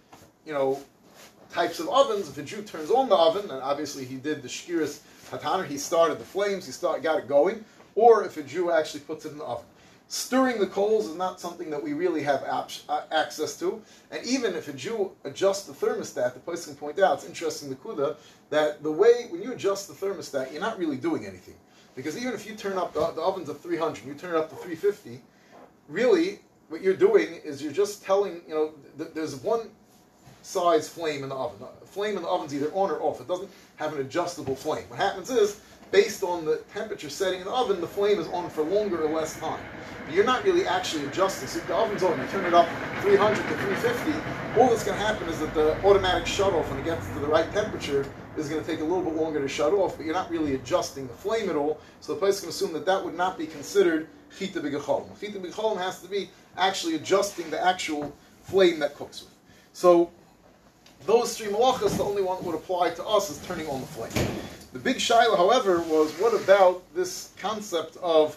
you 0.46 0.52
know, 0.52 0.80
types 1.50 1.80
of 1.80 1.88
ovens, 1.88 2.28
if 2.28 2.38
a 2.38 2.44
Jew 2.44 2.62
turns 2.62 2.92
on 2.92 3.08
the 3.08 3.16
oven, 3.16 3.50
and 3.50 3.60
obviously 3.60 4.04
he 4.04 4.14
did 4.14 4.40
the 4.40 4.46
shkiras 4.46 5.00
hataner, 5.32 5.66
he 5.66 5.78
started 5.78 6.20
the 6.20 6.24
flames, 6.24 6.64
he 6.64 6.70
start, 6.70 7.02
got 7.02 7.18
it 7.18 7.26
going, 7.26 7.64
or 7.96 8.22
if 8.22 8.36
a 8.36 8.42
Jew 8.44 8.70
actually 8.70 9.00
puts 9.00 9.24
it 9.24 9.32
in 9.32 9.38
the 9.38 9.44
oven. 9.44 9.66
Stirring 10.06 10.60
the 10.60 10.68
coals 10.68 11.08
is 11.08 11.16
not 11.16 11.40
something 11.40 11.70
that 11.70 11.82
we 11.82 11.92
really 11.92 12.22
have 12.22 12.44
uh, 12.44 13.00
access 13.10 13.58
to. 13.58 13.82
And 14.12 14.24
even 14.24 14.54
if 14.54 14.68
a 14.68 14.72
Jew 14.72 15.10
adjusts 15.24 15.64
the 15.64 15.72
thermostat, 15.72 16.34
the 16.34 16.40
place 16.40 16.66
can 16.66 16.76
point 16.76 17.00
out, 17.00 17.14
it's 17.14 17.26
interesting, 17.26 17.68
the 17.68 17.74
Kuda, 17.74 18.14
that 18.50 18.84
the 18.84 18.92
way, 18.92 19.26
when 19.30 19.42
you 19.42 19.50
adjust 19.54 19.88
the 19.88 20.06
thermostat, 20.06 20.52
you're 20.52 20.60
not 20.60 20.78
really 20.78 20.98
doing 20.98 21.26
anything. 21.26 21.56
Because 21.94 22.16
even 22.16 22.32
if 22.32 22.46
you 22.46 22.54
turn 22.54 22.76
up, 22.76 22.92
the, 22.92 23.10
the 23.12 23.20
oven's 23.20 23.48
at 23.48 23.60
300, 23.60 24.04
you 24.04 24.14
turn 24.14 24.34
it 24.34 24.36
up 24.36 24.50
to 24.50 24.56
350, 24.56 25.20
really, 25.88 26.40
what 26.68 26.80
you're 26.80 26.96
doing 26.96 27.40
is 27.44 27.62
you're 27.62 27.72
just 27.72 28.04
telling, 28.04 28.40
you 28.48 28.54
know, 28.54 28.72
th- 28.98 29.10
there's 29.14 29.36
one 29.36 29.68
size 30.42 30.88
flame 30.88 31.22
in 31.22 31.28
the 31.28 31.34
oven. 31.34 31.58
The 31.80 31.86
flame 31.86 32.16
in 32.16 32.22
the 32.22 32.28
oven's 32.28 32.54
either 32.54 32.70
on 32.72 32.90
or 32.90 33.00
off. 33.00 33.20
It 33.20 33.28
doesn't 33.28 33.50
have 33.76 33.94
an 33.94 34.00
adjustable 34.00 34.54
flame. 34.54 34.84
What 34.88 34.98
happens 34.98 35.30
is, 35.30 35.60
based 35.90 36.22
on 36.22 36.44
the 36.44 36.56
temperature 36.72 37.08
setting 37.08 37.40
in 37.40 37.46
the 37.46 37.52
oven, 37.52 37.80
the 37.80 37.86
flame 37.86 38.18
is 38.18 38.26
on 38.28 38.50
for 38.50 38.62
longer 38.62 39.02
or 39.02 39.10
less 39.10 39.38
time. 39.38 39.60
But 40.04 40.14
you're 40.14 40.24
not 40.24 40.44
really 40.44 40.66
actually 40.66 41.04
adjusting. 41.06 41.48
So 41.48 41.60
if 41.60 41.66
the 41.66 41.74
oven's 41.74 42.02
on, 42.02 42.18
you 42.18 42.26
turn 42.26 42.44
it 42.44 42.54
up 42.54 42.68
300 43.02 43.36
to 43.36 43.42
350, 43.42 44.60
all 44.60 44.68
that's 44.68 44.84
going 44.84 44.98
to 44.98 45.04
happen 45.04 45.28
is 45.28 45.38
that 45.40 45.54
the 45.54 45.80
automatic 45.84 46.26
shut 46.26 46.52
off, 46.52 46.68
when 46.70 46.80
it 46.80 46.84
gets 46.84 47.06
to 47.08 47.18
the 47.20 47.26
right 47.26 47.50
temperature, 47.52 48.06
is 48.36 48.48
going 48.48 48.62
to 48.62 48.66
take 48.66 48.80
a 48.80 48.84
little 48.84 49.02
bit 49.02 49.14
longer 49.14 49.40
to 49.40 49.48
shut 49.48 49.72
off, 49.72 49.96
but 49.96 50.06
you're 50.06 50.14
not 50.14 50.30
really 50.30 50.54
adjusting 50.54 51.06
the 51.06 51.14
flame 51.14 51.48
at 51.50 51.56
all. 51.56 51.80
So 52.00 52.14
the 52.14 52.18
place 52.18 52.40
can 52.40 52.48
assume 52.48 52.72
that 52.72 52.86
that 52.86 53.04
would 53.04 53.16
not 53.16 53.38
be 53.38 53.46
considered 53.46 54.08
chita 54.36 54.60
b'gecholim. 54.60 55.18
Chita 55.20 55.38
b'gecholim 55.38 55.78
has 55.78 56.00
to 56.02 56.08
be 56.08 56.30
actually 56.56 56.94
adjusting 56.96 57.48
the 57.50 57.64
actual 57.64 58.14
flame 58.42 58.78
that 58.80 58.94
cooks 58.94 59.22
with. 59.22 59.34
So 59.72 60.10
those 61.06 61.36
three 61.36 61.48
malachas, 61.48 61.96
the 61.96 62.04
only 62.04 62.22
one 62.22 62.38
that 62.38 62.46
would 62.46 62.54
apply 62.54 62.90
to 62.90 63.04
us 63.04 63.30
is 63.30 63.44
turning 63.46 63.68
on 63.68 63.80
the 63.80 63.86
flame. 63.86 64.12
The 64.72 64.78
big 64.78 64.96
shaila, 64.96 65.36
however, 65.36 65.80
was 65.82 66.12
what 66.12 66.34
about 66.34 66.82
this 66.94 67.32
concept 67.38 67.96
of 67.98 68.36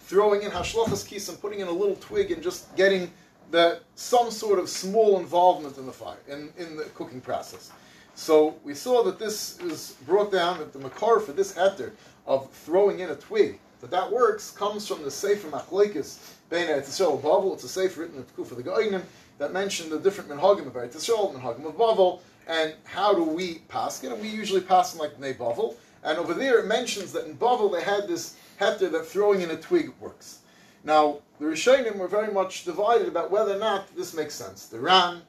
throwing 0.00 0.42
in 0.42 0.50
hashlochas 0.50 1.06
kis 1.06 1.28
and 1.28 1.40
putting 1.40 1.60
in 1.60 1.68
a 1.68 1.72
little 1.72 1.96
twig 1.96 2.30
and 2.30 2.42
just 2.42 2.74
getting 2.76 3.10
that 3.50 3.82
some 3.94 4.30
sort 4.30 4.58
of 4.58 4.68
small 4.68 5.18
involvement 5.18 5.78
in 5.78 5.86
the 5.86 5.92
fire, 5.92 6.18
in, 6.28 6.50
in 6.58 6.76
the 6.76 6.84
cooking 6.94 7.20
process. 7.20 7.70
So 8.18 8.56
we 8.64 8.74
saw 8.74 9.04
that 9.04 9.20
this 9.20 9.60
is 9.60 9.94
brought 10.04 10.32
down 10.32 10.58
that 10.58 10.72
the 10.72 10.80
makar 10.80 11.20
for 11.20 11.30
this 11.30 11.52
heter 11.52 11.92
of 12.26 12.50
throwing 12.50 12.98
in 12.98 13.10
a 13.10 13.14
twig, 13.14 13.60
that 13.80 13.92
that 13.92 14.10
works, 14.10 14.50
comes 14.50 14.88
from 14.88 15.04
the 15.04 15.10
Sefer 15.10 15.48
Machlekes 15.48 16.18
Bein 16.50 16.66
Eretz 16.66 16.98
Bavel. 17.22 17.54
It's 17.54 17.62
a 17.62 17.68
Sefer 17.68 18.00
written 18.00 18.16
in 18.16 18.24
the 18.26 18.32
Kufa 18.32 18.56
the 18.56 18.64
Goinim 18.64 19.02
that 19.38 19.52
mention 19.52 19.88
the 19.88 20.00
different 20.00 20.28
minhagim 20.28 20.66
of 20.66 20.72
Eretz 20.72 20.96
Yisrael, 20.96 21.32
of 21.32 21.76
Bavel, 21.76 22.18
and 22.48 22.74
how 22.82 23.14
do 23.14 23.22
we 23.22 23.60
pass 23.68 24.02
it? 24.02 24.10
And 24.10 24.20
we 24.20 24.28
usually 24.28 24.62
pass 24.62 24.92
them 24.92 25.00
like 25.00 25.16
Bnei 25.16 25.38
Bavel. 25.38 25.76
And 26.02 26.18
over 26.18 26.34
there 26.34 26.58
it 26.58 26.66
mentions 26.66 27.12
that 27.12 27.26
in 27.26 27.36
Bavel 27.36 27.72
they 27.72 27.84
had 27.84 28.08
this 28.08 28.36
heter 28.60 28.90
that 28.90 29.06
throwing 29.06 29.42
in 29.42 29.52
a 29.52 29.56
twig 29.56 29.92
works. 30.00 30.40
Now, 30.82 31.20
the 31.38 31.46
Rishonim 31.46 31.96
were 31.96 32.08
very 32.08 32.32
much 32.32 32.64
divided 32.64 33.06
about 33.06 33.30
whether 33.30 33.54
or 33.54 33.60
not 33.60 33.94
this 33.96 34.12
makes 34.12 34.34
sense. 34.34 34.66
The 34.66 34.80
Ran, 34.80 35.22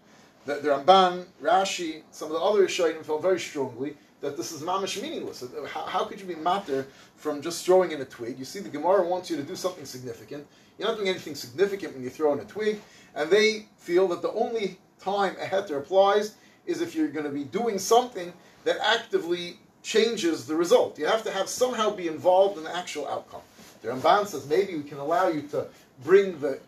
the, 0.50 0.56
the 0.56 0.70
Ramban, 0.70 1.26
Rashi, 1.42 2.02
some 2.12 2.30
of 2.30 2.34
the 2.34 2.40
other 2.40 2.66
Rishonim 2.66 3.06
felt 3.06 3.22
very 3.22 3.40
strongly 3.40 3.96
that 4.22 4.36
this 4.36 4.52
is 4.52 4.62
mamish 4.62 5.02
meaningless. 5.02 5.44
How, 5.72 5.86
how, 5.86 6.04
could 6.06 6.20
you 6.20 6.26
be 6.26 6.36
matter 6.36 6.88
from 7.16 7.42
just 7.42 7.66
throwing 7.66 7.92
in 7.92 8.02
a 8.02 8.06
twig? 8.06 8.40
You 8.40 8.46
see, 8.46 8.60
the 8.60 8.70
Gemara 8.70 9.08
wants 9.08 9.30
you 9.30 9.38
to 9.38 9.44
do 9.44 9.56
something 9.56 9.86
significant. 9.86 10.46
You're 10.78 10.88
not 10.88 10.98
doing 10.98 11.10
anything 11.10 11.36
significant 11.36 11.94
when 11.94 12.04
you 12.04 12.10
throw 12.10 12.34
in 12.34 12.40
a 12.40 12.46
twig, 12.46 12.82
and 13.16 13.30
they 13.30 13.68
feel 13.78 14.08
that 14.08 14.22
the 14.22 14.32
only 14.32 14.80
time 15.00 15.36
a 15.40 15.46
heter 15.46 15.78
applies 15.78 16.36
is 16.66 16.82
if 16.82 16.96
you're 16.96 17.08
going 17.08 17.26
to 17.26 17.32
be 17.32 17.44
doing 17.44 17.78
something 17.78 18.34
that 18.64 18.78
actively 18.84 19.58
changes 19.84 20.46
the 20.46 20.56
result. 20.56 20.98
You 21.00 21.06
have 21.06 21.24
to 21.24 21.32
have 21.32 21.48
somehow 21.48 21.92
be 21.92 22.08
involved 22.08 22.58
in 22.58 22.64
the 22.64 22.76
actual 22.76 23.08
outcome. 23.08 23.42
The 23.82 23.90
Ramban 23.90 24.28
says 24.28 24.48
maybe 24.48 24.76
we 24.76 24.84
can 24.84 24.98
allow 24.98 25.30
you 25.30 25.44
to 25.44 25.68
bring 26.04 26.40
the 26.40 26.60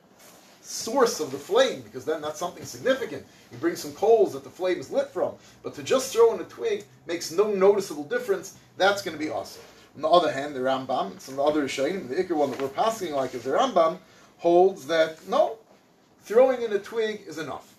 source 0.61 1.19
of 1.19 1.31
the 1.31 1.37
flame, 1.37 1.81
because 1.81 2.05
then 2.05 2.21
that's 2.21 2.39
something 2.39 2.63
significant. 2.63 3.25
You 3.51 3.57
bring 3.57 3.75
some 3.75 3.91
coals 3.93 4.33
that 4.33 4.43
the 4.43 4.49
flame 4.49 4.79
is 4.79 4.91
lit 4.91 5.09
from, 5.09 5.33
but 5.63 5.73
to 5.75 5.83
just 5.83 6.13
throw 6.13 6.33
in 6.33 6.39
a 6.39 6.45
twig 6.45 6.85
makes 7.05 7.31
no 7.31 7.51
noticeable 7.51 8.05
difference. 8.05 8.57
That's 8.77 9.01
going 9.01 9.17
to 9.17 9.23
be 9.23 9.29
awesome. 9.29 9.63
On 9.95 10.01
the 10.01 10.09
other 10.09 10.31
hand, 10.31 10.55
the 10.55 10.59
Rambam, 10.59 11.19
some 11.19 11.39
other 11.39 11.65
Rishonim, 11.65 12.07
the 12.07 12.15
Iker 12.15 12.35
one 12.35 12.51
that 12.51 12.61
we're 12.61 12.69
passing 12.69 13.13
like 13.13 13.33
is 13.35 13.43
the 13.43 13.51
Rambam, 13.51 13.97
holds 14.37 14.87
that 14.87 15.27
no, 15.27 15.57
throwing 16.21 16.61
in 16.61 16.71
a 16.71 16.79
twig 16.79 17.23
is 17.27 17.37
enough. 17.37 17.75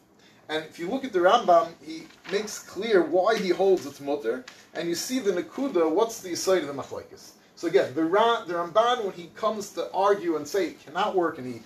And 0.49 0.64
if 0.64 0.79
you 0.79 0.91
look 0.91 1.05
at 1.05 1.12
the 1.14 1.21
Rambam, 1.21 1.69
he 1.83 2.02
makes 2.31 2.59
clear 2.59 3.02
why 3.02 3.38
he 3.38 3.49
holds 3.49 3.87
it's 3.87 4.00
mutter, 4.00 4.45
and 4.75 4.88
you 4.88 4.95
see 4.95 5.21
the 5.21 5.33
Nakuda, 5.33 5.91
what's 5.91 6.21
the 6.21 6.35
side 6.35 6.62
of 6.62 6.67
the 6.67 6.75
Machlekes. 6.75 7.33
So 7.57 7.69
again, 7.69 7.95
the, 7.95 8.05
Ra, 8.05 8.45
the 8.45 8.55
Ramban, 8.55 9.05
when 9.05 9.12
he 9.12 9.31
comes 9.37 9.71
to 9.75 9.88
argue 9.93 10.37
and 10.37 10.47
say 10.47 10.69
it 10.69 10.85
cannot 10.85 11.14
work, 11.14 11.38
and 11.38 11.47
he 11.47 11.62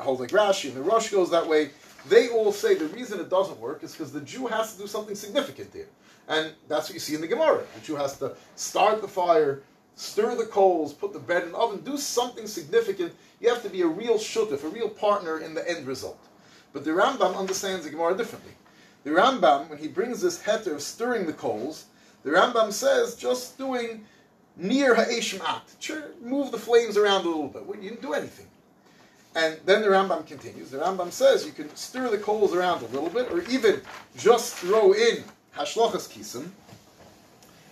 holds 0.00 0.20
like 0.20 0.30
Rashi, 0.30 0.68
and 0.68 0.76
the 0.76 0.80
Rosh 0.80 1.10
goes 1.10 1.30
that 1.30 1.46
way, 1.46 1.70
they 2.08 2.28
all 2.28 2.52
say 2.52 2.74
the 2.74 2.86
reason 2.86 3.20
it 3.20 3.30
doesn't 3.30 3.58
work 3.60 3.82
is 3.82 3.92
because 3.92 4.12
the 4.12 4.20
Jew 4.20 4.46
has 4.46 4.74
to 4.74 4.82
do 4.82 4.86
something 4.86 5.14
significant 5.14 5.72
there. 5.72 5.86
And 6.28 6.52
that's 6.68 6.88
what 6.88 6.94
you 6.94 7.00
see 7.00 7.14
in 7.14 7.20
the 7.20 7.26
Gemara. 7.26 7.62
The 7.74 7.80
Jew 7.80 7.96
has 7.96 8.18
to 8.18 8.34
start 8.56 9.00
the 9.00 9.08
fire, 9.08 9.62
stir 9.96 10.34
the 10.34 10.46
coals, 10.46 10.92
put 10.92 11.12
the 11.12 11.18
bread 11.18 11.44
in 11.44 11.52
the 11.52 11.58
oven, 11.58 11.80
do 11.80 11.96
something 11.96 12.46
significant. 12.46 13.12
You 13.40 13.48
have 13.50 13.62
to 13.62 13.70
be 13.70 13.82
a 13.82 13.86
real 13.86 14.18
shuttif, 14.18 14.64
a 14.64 14.68
real 14.68 14.88
partner 14.88 15.38
in 15.38 15.54
the 15.54 15.68
end 15.68 15.86
result. 15.86 16.18
But 16.72 16.84
the 16.84 16.90
Rambam 16.90 17.36
understands 17.36 17.84
the 17.84 17.90
Gemara 17.90 18.16
differently. 18.16 18.52
The 19.04 19.10
Rambam, 19.10 19.68
when 19.68 19.78
he 19.78 19.88
brings 19.88 20.20
this 20.20 20.42
heter 20.42 20.74
of 20.74 20.82
stirring 20.82 21.26
the 21.26 21.32
coals, 21.32 21.86
the 22.22 22.30
Rambam 22.30 22.72
says 22.72 23.16
just 23.16 23.58
doing 23.58 24.04
near 24.56 24.94
ha'eshim 24.94 25.40
at, 25.42 26.22
move 26.22 26.50
the 26.50 26.58
flames 26.58 26.96
around 26.96 27.26
a 27.26 27.28
little 27.28 27.48
bit. 27.48 27.64
You 27.82 27.90
didn't 27.90 28.02
do 28.02 28.14
anything. 28.14 28.46
And 29.34 29.58
then 29.64 29.82
the 29.82 29.88
Rambam 29.88 30.26
continues. 30.26 30.70
The 30.70 30.78
Rambam 30.78 31.10
says 31.10 31.44
you 31.44 31.52
can 31.52 31.74
stir 31.74 32.08
the 32.08 32.18
coals 32.18 32.54
around 32.54 32.82
a 32.82 32.86
little 32.86 33.10
bit, 33.10 33.32
or 33.32 33.42
even 33.50 33.80
just 34.16 34.54
throw 34.54 34.92
in 34.92 35.24
hashlochas 35.56 36.08
kisim. 36.08 36.50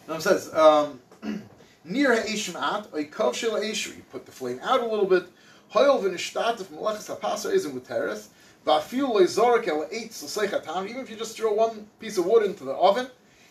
The 0.06 0.14
Rambam 0.14 0.22
says 0.22 0.52
um, 0.54 1.00
near 1.84 2.14
ha'eshim 2.14 2.56
at 2.56 2.92
You 2.94 4.02
put 4.10 4.26
the 4.26 4.32
flame 4.32 4.60
out 4.62 4.80
a 4.80 4.86
little 4.86 5.06
bit. 5.06 5.28
Even 5.74 6.14
if 11.00 11.10
you 11.10 11.16
just 11.16 11.36
throw 11.36 11.52
one 11.54 11.86
piece 11.98 12.18
of 12.18 12.26
wood 12.26 12.44
into 12.44 12.64
the 12.64 12.72
oven, 12.72 13.06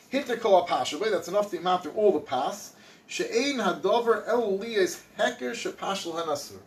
hit 0.09 0.27
the 0.27 0.37
kol 0.37 0.67
That's 0.67 1.27
enough 1.27 1.49
to 1.49 1.57
amount 1.57 1.83
to 1.83 1.89
all 1.91 2.11
the 2.11 2.19
pass. 2.19 2.75
She'ein 3.07 3.57
hadover 3.57 4.27
el 4.27 4.59
liyes 4.59 5.01
heker 5.17 5.51
shepashel 5.51 6.13
hanasur. 6.13 6.59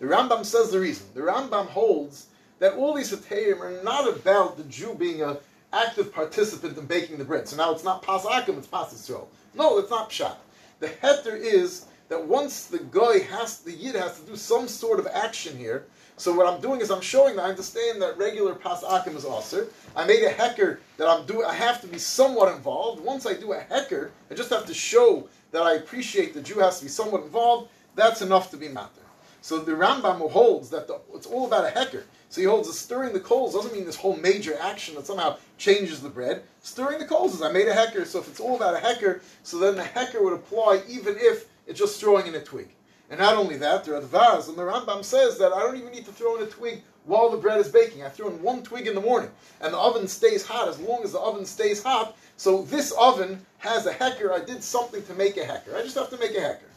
The 0.00 0.06
Rambam 0.06 0.46
says 0.46 0.70
the 0.70 0.80
reason. 0.80 1.06
The 1.14 1.20
Rambam 1.20 1.66
holds 1.66 2.28
that 2.58 2.74
all 2.74 2.94
these 2.94 3.12
Hatayim 3.12 3.60
are 3.60 3.82
not 3.84 4.08
about 4.08 4.56
the 4.56 4.64
Jew 4.64 4.94
being 4.94 5.20
an 5.20 5.36
active 5.74 6.12
participant 6.12 6.78
in 6.78 6.86
baking 6.86 7.18
the 7.18 7.24
bread. 7.24 7.46
So 7.46 7.56
now 7.56 7.72
it's 7.72 7.84
not 7.84 8.02
Pas 8.02 8.24
Akim, 8.24 8.56
it's 8.56 8.66
Pas 8.66 8.92
Yisrael. 8.92 9.26
No, 9.54 9.78
it's 9.78 9.90
not 9.90 10.10
Pshat. 10.10 10.36
The 10.78 10.88
heter 10.88 11.36
is 11.38 11.86
that 12.08 12.26
once 12.26 12.66
the 12.66 12.78
guy 12.78 13.18
has, 13.18 13.58
the 13.58 13.72
Yid 13.72 13.94
has 13.94 14.18
to 14.20 14.26
do 14.26 14.36
some 14.36 14.68
sort 14.68 14.98
of 14.98 15.06
action 15.06 15.56
here, 15.56 15.84
so 16.16 16.34
what 16.34 16.46
I'm 16.46 16.60
doing 16.60 16.80
is 16.80 16.90
I'm 16.90 17.00
showing 17.00 17.36
that 17.36 17.44
I 17.44 17.50
understand 17.50 18.00
that 18.02 18.18
regular 18.18 18.54
Pas 18.54 18.82
Akim 18.82 19.16
is 19.16 19.24
also. 19.24 19.66
I 19.94 20.06
made 20.06 20.22
a 20.22 20.30
hecker 20.30 20.80
that 20.96 21.08
I'm 21.08 21.26
doing, 21.26 21.46
I 21.46 21.54
have 21.54 21.80
to 21.82 21.86
be 21.86 21.98
somewhat 21.98 22.54
involved. 22.54 23.02
Once 23.02 23.26
I 23.26 23.34
do 23.34 23.52
a 23.52 23.60
hecker, 23.60 24.12
I 24.30 24.34
just 24.34 24.50
have 24.50 24.66
to 24.66 24.74
show 24.74 25.28
that 25.52 25.62
I 25.62 25.74
appreciate 25.74 26.32
the 26.32 26.42
Jew 26.42 26.58
has 26.58 26.78
to 26.78 26.86
be 26.86 26.90
somewhat 26.90 27.22
involved. 27.22 27.70
That's 27.94 28.22
enough 28.22 28.50
to 28.50 28.56
be 28.56 28.68
matter. 28.68 28.99
So 29.42 29.58
the 29.58 29.72
Rambam 29.72 30.30
holds 30.30 30.70
that 30.70 30.86
the, 30.86 31.00
it's 31.14 31.26
all 31.26 31.46
about 31.46 31.64
a 31.64 31.70
hecker. 31.70 32.04
So 32.28 32.40
he 32.40 32.46
holds 32.46 32.68
that 32.68 32.74
stirring 32.74 33.12
the 33.12 33.20
coals 33.20 33.54
doesn't 33.54 33.72
mean 33.72 33.84
this 33.84 33.96
whole 33.96 34.16
major 34.16 34.56
action 34.60 34.94
that 34.94 35.06
somehow 35.06 35.38
changes 35.58 36.00
the 36.00 36.08
bread. 36.08 36.42
Stirring 36.62 36.98
the 36.98 37.06
coals 37.06 37.34
is 37.34 37.42
I 37.42 37.50
made 37.50 37.66
a 37.66 37.74
hecker, 37.74 38.04
so 38.04 38.20
if 38.20 38.28
it's 38.28 38.40
all 38.40 38.56
about 38.56 38.74
a 38.74 38.78
hecker, 38.78 39.22
so 39.42 39.58
then 39.58 39.76
the 39.76 39.82
hecker 39.82 40.22
would 40.22 40.34
apply 40.34 40.82
even 40.88 41.16
if 41.18 41.48
it's 41.66 41.78
just 41.78 41.98
throwing 42.00 42.26
in 42.26 42.34
a 42.34 42.40
twig. 42.40 42.68
And 43.10 43.18
not 43.18 43.34
only 43.34 43.56
that, 43.56 43.84
there 43.84 43.96
are 43.96 44.00
the 44.00 44.06
vars, 44.06 44.46
and 44.46 44.56
the 44.56 44.62
Rambam 44.62 45.02
says 45.02 45.36
that 45.38 45.52
I 45.52 45.58
don't 45.58 45.76
even 45.76 45.90
need 45.90 46.04
to 46.06 46.12
throw 46.12 46.36
in 46.36 46.44
a 46.44 46.46
twig 46.46 46.82
while 47.04 47.28
the 47.28 47.36
bread 47.36 47.58
is 47.58 47.68
baking. 47.68 48.04
I 48.04 48.08
throw 48.08 48.28
in 48.28 48.40
one 48.40 48.62
twig 48.62 48.86
in 48.86 48.94
the 48.94 49.00
morning, 49.00 49.30
and 49.60 49.74
the 49.74 49.78
oven 49.78 50.06
stays 50.06 50.46
hot 50.46 50.68
as 50.68 50.78
long 50.78 51.02
as 51.02 51.12
the 51.12 51.18
oven 51.18 51.44
stays 51.44 51.82
hot. 51.82 52.16
So 52.36 52.62
this 52.62 52.92
oven 52.92 53.44
has 53.58 53.86
a 53.86 53.92
hecker. 53.92 54.32
I 54.32 54.44
did 54.44 54.62
something 54.62 55.02
to 55.04 55.14
make 55.14 55.36
a 55.36 55.44
hecker. 55.44 55.74
I 55.76 55.82
just 55.82 55.96
have 55.96 56.10
to 56.10 56.18
make 56.18 56.36
a 56.36 56.40
hecker. 56.40 56.68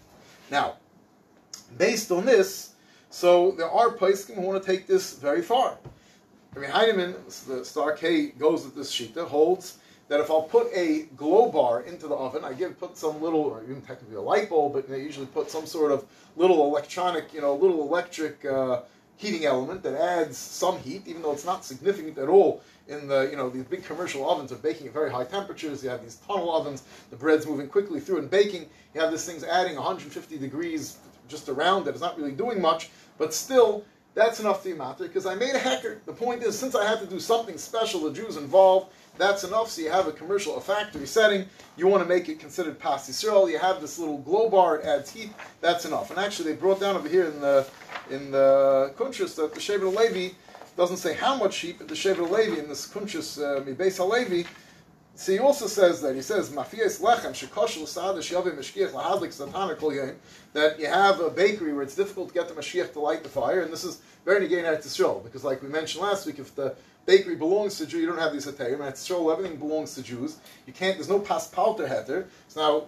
Now, 0.50 0.78
based 1.78 2.12
on 2.12 2.26
this, 2.26 2.74
so 3.10 3.52
there 3.52 3.70
are 3.70 3.92
poskim 3.92 4.36
who 4.36 4.42
want 4.42 4.64
to 4.64 4.68
take 4.68 4.88
this 4.88 5.18
very 5.18 5.42
far. 5.42 5.78
I 6.56 6.60
mean, 6.60 6.70
Heinemann, 6.70 7.16
the 7.48 7.66
Star 7.66 7.94
K 7.94 8.28
goes 8.28 8.64
with 8.64 8.76
this 8.76 8.92
shita, 8.94 9.28
holds 9.28 9.80
that 10.08 10.20
if 10.20 10.30
I'll 10.30 10.44
put 10.44 10.68
a 10.74 11.04
glow 11.16 11.50
bar 11.50 11.82
into 11.82 12.08
the 12.08 12.16
oven, 12.16 12.44
I 12.44 12.54
give 12.54 12.80
put 12.80 12.98
some 12.98 13.22
little, 13.22 13.42
or 13.42 13.64
even 13.64 13.82
technically 13.82 14.16
a 14.16 14.22
light 14.22 14.50
bulb, 14.50 14.74
but 14.74 14.88
they 14.88 15.02
usually 15.02 15.26
put 15.28 15.50
some 15.50 15.66
sort 15.66 15.92
of 15.92 16.06
little 16.36 16.66
electronic, 16.66 17.34
you 17.34 17.42
know, 17.42 17.56
little 17.56 17.82
electric 17.82 18.44
uh, 18.46 18.82
heating 19.18 19.46
element 19.46 19.82
that 19.84 19.96
adds 19.96 20.38
some 20.38 20.78
heat, 20.80 21.04
even 21.08 21.22
though 21.22 21.32
it's 21.32 21.46
not 21.46 21.64
significant 21.64 22.18
at 22.18 22.28
all 22.28 22.62
in 22.88 23.08
the, 23.08 23.30
you 23.32 23.38
know, 23.38 23.50
these 23.50 23.64
big 23.64 23.84
commercial 23.84 24.30
ovens 24.30 24.52
are 24.52 24.58
baking 24.58 24.88
at 24.88 24.94
very 24.94 25.10
high 25.10 25.24
temperatures. 25.24 25.84
You 25.84 25.90
have 25.90 26.04
these 26.04 26.16
tunnel 26.28 26.54
ovens, 26.54 26.84
the 27.10 27.16
bread's 27.16 27.48
moving 27.48 27.70
quickly 27.70 28.00
through 28.00 28.18
and 28.18 28.30
baking. 28.30 28.70
You 28.94 29.02
have 29.02 29.12
this 29.12 29.26
thing's 29.26 29.44
adding 29.44 29.76
150 29.76 30.38
degrees 30.38 30.98
just 31.34 31.50
around 31.50 31.88
it. 31.88 31.92
It's 31.92 32.02
not 32.02 32.18
really 32.18 32.32
doing 32.32 32.62
much, 32.62 32.90
but 33.18 33.34
still, 33.34 33.84
that's 34.16 34.40
enough 34.40 34.62
to 34.64 34.76
matter 34.76 35.06
because 35.06 35.26
I 35.26 35.34
made 35.34 35.56
a 35.56 35.60
hecker. 35.60 36.00
The 36.06 36.14
point 36.14 36.44
is, 36.44 36.58
since 36.58 36.76
I 36.76 36.88
had 36.88 37.00
to 37.00 37.08
do 37.08 37.20
something 37.20 37.58
special, 37.58 38.02
the 38.02 38.14
Jews 38.14 38.38
involved, 38.38 38.94
that's 39.18 39.44
enough. 39.44 39.70
So 39.70 39.82
you 39.82 39.90
have 39.90 40.08
a 40.08 40.12
commercial, 40.12 40.56
a 40.56 40.62
factory 40.62 41.08
setting. 41.08 41.46
You 41.78 41.88
want 41.88 42.04
to 42.04 42.10
make 42.10 42.30
it 42.30 42.40
considered 42.40 42.80
pas 42.80 43.10
Yisrael. 43.10 43.52
You 43.52 43.58
have 43.58 43.82
this 43.82 43.98
little 43.98 44.20
glow 44.20 44.50
bar. 44.50 44.78
It 44.78 44.86
adds 44.86 45.12
heat. 45.12 45.32
That's 45.62 45.86
enough. 45.86 46.12
And 46.12 46.20
actually, 46.20 46.52
they 46.52 46.58
brought 46.58 46.80
down 46.80 46.96
over 46.96 47.10
here 47.10 47.26
in 47.26 47.40
the 47.42 47.66
in 48.10 48.32
the 48.32 48.94
Kuntrus 48.98 49.36
that 49.36 49.54
the 49.54 49.60
Shevet 49.60 49.96
Levi 49.96 50.36
doesn't 50.76 50.98
say 50.98 51.14
how 51.14 51.36
much 51.36 51.58
heat, 51.58 51.78
but 51.78 51.88
the 51.88 51.96
Shevet 51.96 52.30
Levi 52.30 52.60
in 52.60 52.68
this 52.68 52.88
Kuntrus 52.88 53.40
uh, 53.40 53.62
Mibeis 53.62 53.98
Halevi 53.98 54.46
so 55.16 55.32
he 55.32 55.40
also 55.40 55.68
says 55.68 56.02
that 56.02 56.16
he 56.16 56.22
says 56.22 56.50
mafias 56.50 57.00
lechem 57.02 57.32
shekoshel 57.32 57.84
sadash 57.84 58.34
yavim 58.34 58.58
meshkiach 58.58 58.92
lahadlik 58.92 59.96
yom 59.96 60.16
that 60.54 60.80
you 60.80 60.88
have 60.88 61.20
a 61.20 61.30
bakery 61.30 61.74
where 61.74 61.84
it's 61.84 61.96
difficult 61.96 62.30
to 62.30 62.34
get 62.34 62.48
the 62.48 62.54
mashgiach 62.54 62.94
to 62.94 63.00
light 63.00 63.24
the 63.24 63.30
fire, 63.30 63.62
and 63.62 63.74
this 63.74 63.84
is 63.84 64.02
very 64.24 64.48
negating 64.48 64.72
at 64.72 64.82
Yisrael 64.82 65.24
because, 65.24 65.44
like 65.44 65.62
we 65.62 65.68
mentioned 65.68 66.04
last 66.04 66.26
week, 66.26 66.40
if 66.40 66.56
the 66.56 66.76
bakery 67.06 67.36
belongs 67.36 67.78
to 67.78 67.86
Jew, 67.86 68.00
you 68.00 68.06
don't 68.06 68.20
have 68.20 68.32
these 68.32 68.46
hatayim. 68.46 68.86
At 68.86 68.96
Yisrael, 68.96 69.32
everything 69.32 69.58
belongs 69.58 69.96
to 69.96 70.04
Jews. 70.04 70.38
You 70.66 70.74
can't. 70.74 70.96
There's 70.96 71.10
no 71.10 71.20
pas 71.20 71.48
palter 71.50 71.88
heter. 71.88 72.28
So 72.48 72.62
now, 72.62 72.88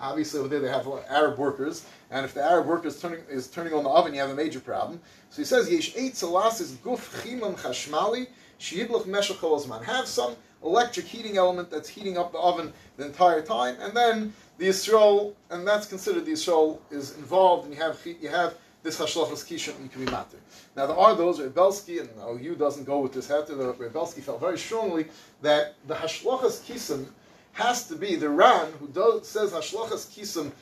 obviously 0.00 0.40
over 0.40 0.48
there 0.48 0.60
they 0.60 0.68
have 0.68 0.88
Arab 1.08 1.38
workers, 1.38 1.84
and 2.10 2.24
if 2.24 2.32
the 2.34 2.42
Arab 2.42 2.66
worker 2.66 2.88
is 2.88 3.00
turning 3.00 3.20
is 3.28 3.48
turning 3.48 3.74
on 3.74 3.84
the 3.84 3.90
oven, 3.90 4.14
you 4.14 4.20
have 4.20 4.30
a 4.30 4.34
major 4.34 4.60
problem. 4.60 5.00
So 5.30 5.42
he 5.42 5.44
says 5.44 5.70
yesh 5.70 5.96
eight 5.96 6.16
salas 6.16 6.60
is 6.60 6.72
guf 6.72 7.22
chimam 7.22 7.56
chashmali 7.56 8.28
sheyidlach 8.58 9.84
Have 9.84 10.06
some 10.06 10.36
electric 10.62 11.06
heating 11.06 11.36
element 11.36 11.70
that's 11.70 11.88
heating 11.88 12.18
up 12.18 12.32
the 12.32 12.38
oven 12.38 12.72
the 12.96 13.06
entire 13.06 13.42
time, 13.42 13.76
and 13.80 13.96
then 13.96 14.32
the 14.58 14.68
Yisrael, 14.68 15.34
and 15.50 15.66
that's 15.66 15.86
considered 15.86 16.26
the 16.26 16.32
Yisrael 16.32 16.78
is 16.90 17.16
involved, 17.16 17.66
and 17.66 17.74
you 17.74 17.80
have 17.80 17.98
you 18.04 18.28
have 18.28 18.54
this 18.82 18.98
hashlochas 18.98 19.44
kishon 19.44 19.76
and 19.76 19.92
can 19.92 20.04
be 20.04 20.10
matter. 20.10 20.38
Now 20.76 20.86
there 20.86 20.96
are 20.96 21.14
those 21.14 21.40
Reb 21.40 21.54
Belsky 21.54 21.98
and 21.98 22.08
OU 22.26 22.56
doesn't 22.56 22.84
go 22.84 23.00
with 23.00 23.12
this 23.12 23.28
heter. 23.28 23.48
The 23.48 23.72
Reb 23.72 23.92
Belsky 23.92 24.20
felt 24.20 24.40
very 24.40 24.58
strongly 24.58 25.06
that 25.42 25.74
the 25.86 25.94
hashlochas 25.94 26.64
kisim 26.64 27.06
has 27.52 27.86
to 27.88 27.96
be 27.96 28.16
the 28.16 28.28
Ran 28.28 28.72
who 28.78 28.88
does, 28.88 29.28
says 29.28 29.52
hashlochas 29.52 30.08
kisim 30.16 30.52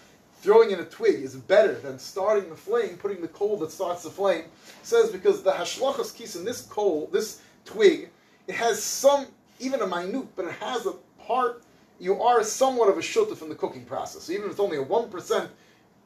throwing 0.41 0.71
in 0.71 0.81
a 0.81 0.85
twig 0.85 1.17
is 1.17 1.35
better 1.35 1.75
than 1.75 1.99
starting 1.99 2.49
the 2.49 2.57
flame, 2.57 2.97
putting 2.97 3.21
the 3.21 3.29
coal 3.29 3.57
that 3.59 3.71
starts 3.71 4.05
the 4.05 4.11
flame. 4.11 4.45
Says 4.83 5.11
because 5.11 5.43
the 5.43 5.53
hashlochas 5.53 6.15
kisim, 6.17 6.45
this 6.45 6.63
coal, 6.63 7.09
this 7.13 7.41
twig, 7.65 8.11
it 8.47 8.55
has 8.55 8.83
some 8.83 9.27
even 9.59 9.81
a 9.81 9.87
minute, 9.87 10.27
but 10.37 10.47
it 10.47 10.53
has 10.53 10.87
a 10.87 10.93
part, 11.27 11.63
you 11.99 12.21
are 12.23 12.43
somewhat 12.43 12.89
of 12.89 12.97
a 12.97 13.01
shutuf 13.01 13.43
in 13.43 13.49
the 13.49 13.55
cooking 13.55 13.85
process. 13.85 14.25
So 14.25 14.33
even 14.33 14.47
if 14.47 14.53
it's 14.53 14.61
only 14.61 14.79
a 14.79 14.85
1% 14.85 15.49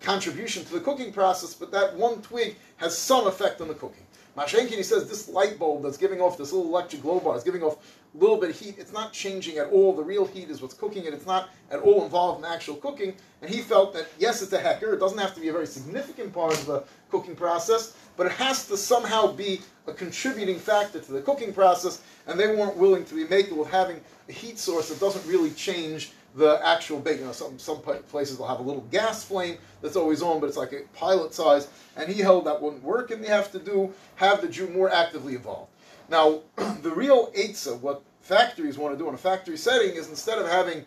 contribution 0.02 0.64
to 0.64 0.72
the 0.72 0.80
cooking 0.80 1.12
process, 1.12 1.54
but 1.54 1.70
that 1.72 1.94
one 1.94 2.20
twig 2.22 2.56
has 2.76 2.96
some 2.96 3.26
effect 3.26 3.60
on 3.60 3.68
the 3.68 3.74
cooking. 3.74 4.06
Mashenkin, 4.36 4.76
he 4.76 4.82
says 4.82 5.08
this 5.08 5.28
light 5.28 5.58
bulb 5.58 5.82
that's 5.82 5.98
giving 5.98 6.20
off 6.20 6.38
this 6.38 6.52
little 6.52 6.68
electric 6.68 7.02
glow 7.02 7.20
bar 7.20 7.36
is 7.36 7.44
giving 7.44 7.62
off 7.62 7.76
a 8.14 8.18
little 8.18 8.38
bit 8.38 8.48
of 8.50 8.58
heat. 8.58 8.76
It's 8.78 8.92
not 8.92 9.12
changing 9.12 9.58
at 9.58 9.68
all. 9.68 9.94
The 9.94 10.02
real 10.02 10.24
heat 10.24 10.48
is 10.48 10.62
what's 10.62 10.72
cooking 10.72 11.04
it. 11.04 11.12
It's 11.12 11.26
not 11.26 11.50
at 11.70 11.80
all 11.80 12.02
involved 12.04 12.42
in 12.42 12.50
actual 12.50 12.76
cooking. 12.76 13.14
And 13.42 13.50
he 13.50 13.60
felt 13.60 13.92
that, 13.92 14.08
yes, 14.18 14.40
it's 14.40 14.52
a 14.52 14.58
hecker. 14.58 14.94
It 14.94 15.00
doesn't 15.00 15.18
have 15.18 15.34
to 15.34 15.40
be 15.40 15.48
a 15.48 15.52
very 15.52 15.66
significant 15.66 16.32
part 16.32 16.54
of 16.54 16.64
the 16.64 16.84
cooking 17.10 17.36
process, 17.36 17.94
but 18.16 18.26
it 18.26 18.32
has 18.32 18.66
to 18.68 18.76
somehow 18.78 19.32
be 19.32 19.60
a 19.86 19.92
contributing 19.92 20.58
factor 20.58 20.98
to 21.00 21.12
the 21.12 21.20
cooking 21.20 21.52
process. 21.52 22.00
And 22.26 22.40
they 22.40 22.54
weren't 22.54 22.76
willing 22.78 23.04
to 23.06 23.14
be 23.14 23.24
making 23.24 23.58
with 23.58 23.68
having 23.68 24.00
a 24.30 24.32
heat 24.32 24.58
source 24.58 24.88
that 24.88 24.98
doesn't 24.98 25.26
really 25.30 25.50
change 25.50 26.12
the 26.34 26.60
actual 26.66 27.00
bake. 27.00 27.18
You 27.18 27.26
know, 27.26 27.32
some 27.32 27.58
some 27.58 27.78
places 27.80 28.38
will 28.38 28.48
have 28.48 28.60
a 28.60 28.62
little 28.62 28.82
gas 28.90 29.24
flame 29.24 29.58
that's 29.80 29.96
always 29.96 30.22
on, 30.22 30.40
but 30.40 30.46
it's 30.46 30.56
like 30.56 30.72
a 30.72 30.82
pilot 30.94 31.34
size. 31.34 31.68
And 31.96 32.08
he 32.08 32.20
held 32.20 32.46
that 32.46 32.60
wouldn't 32.60 32.82
work, 32.82 33.10
and 33.10 33.22
they 33.22 33.28
have 33.28 33.52
to 33.52 33.58
do 33.58 33.92
have 34.16 34.40
the 34.40 34.48
Jew 34.48 34.68
more 34.68 34.90
actively 34.90 35.34
involved. 35.34 35.70
Now, 36.08 36.40
the 36.82 36.90
real 36.90 37.30
eitzah, 37.32 37.78
what 37.80 38.02
factories 38.20 38.78
want 38.78 38.94
to 38.94 38.98
do 38.98 39.08
in 39.08 39.14
a 39.14 39.18
factory 39.18 39.56
setting, 39.56 39.96
is 39.96 40.08
instead 40.08 40.38
of 40.38 40.46
having 40.48 40.84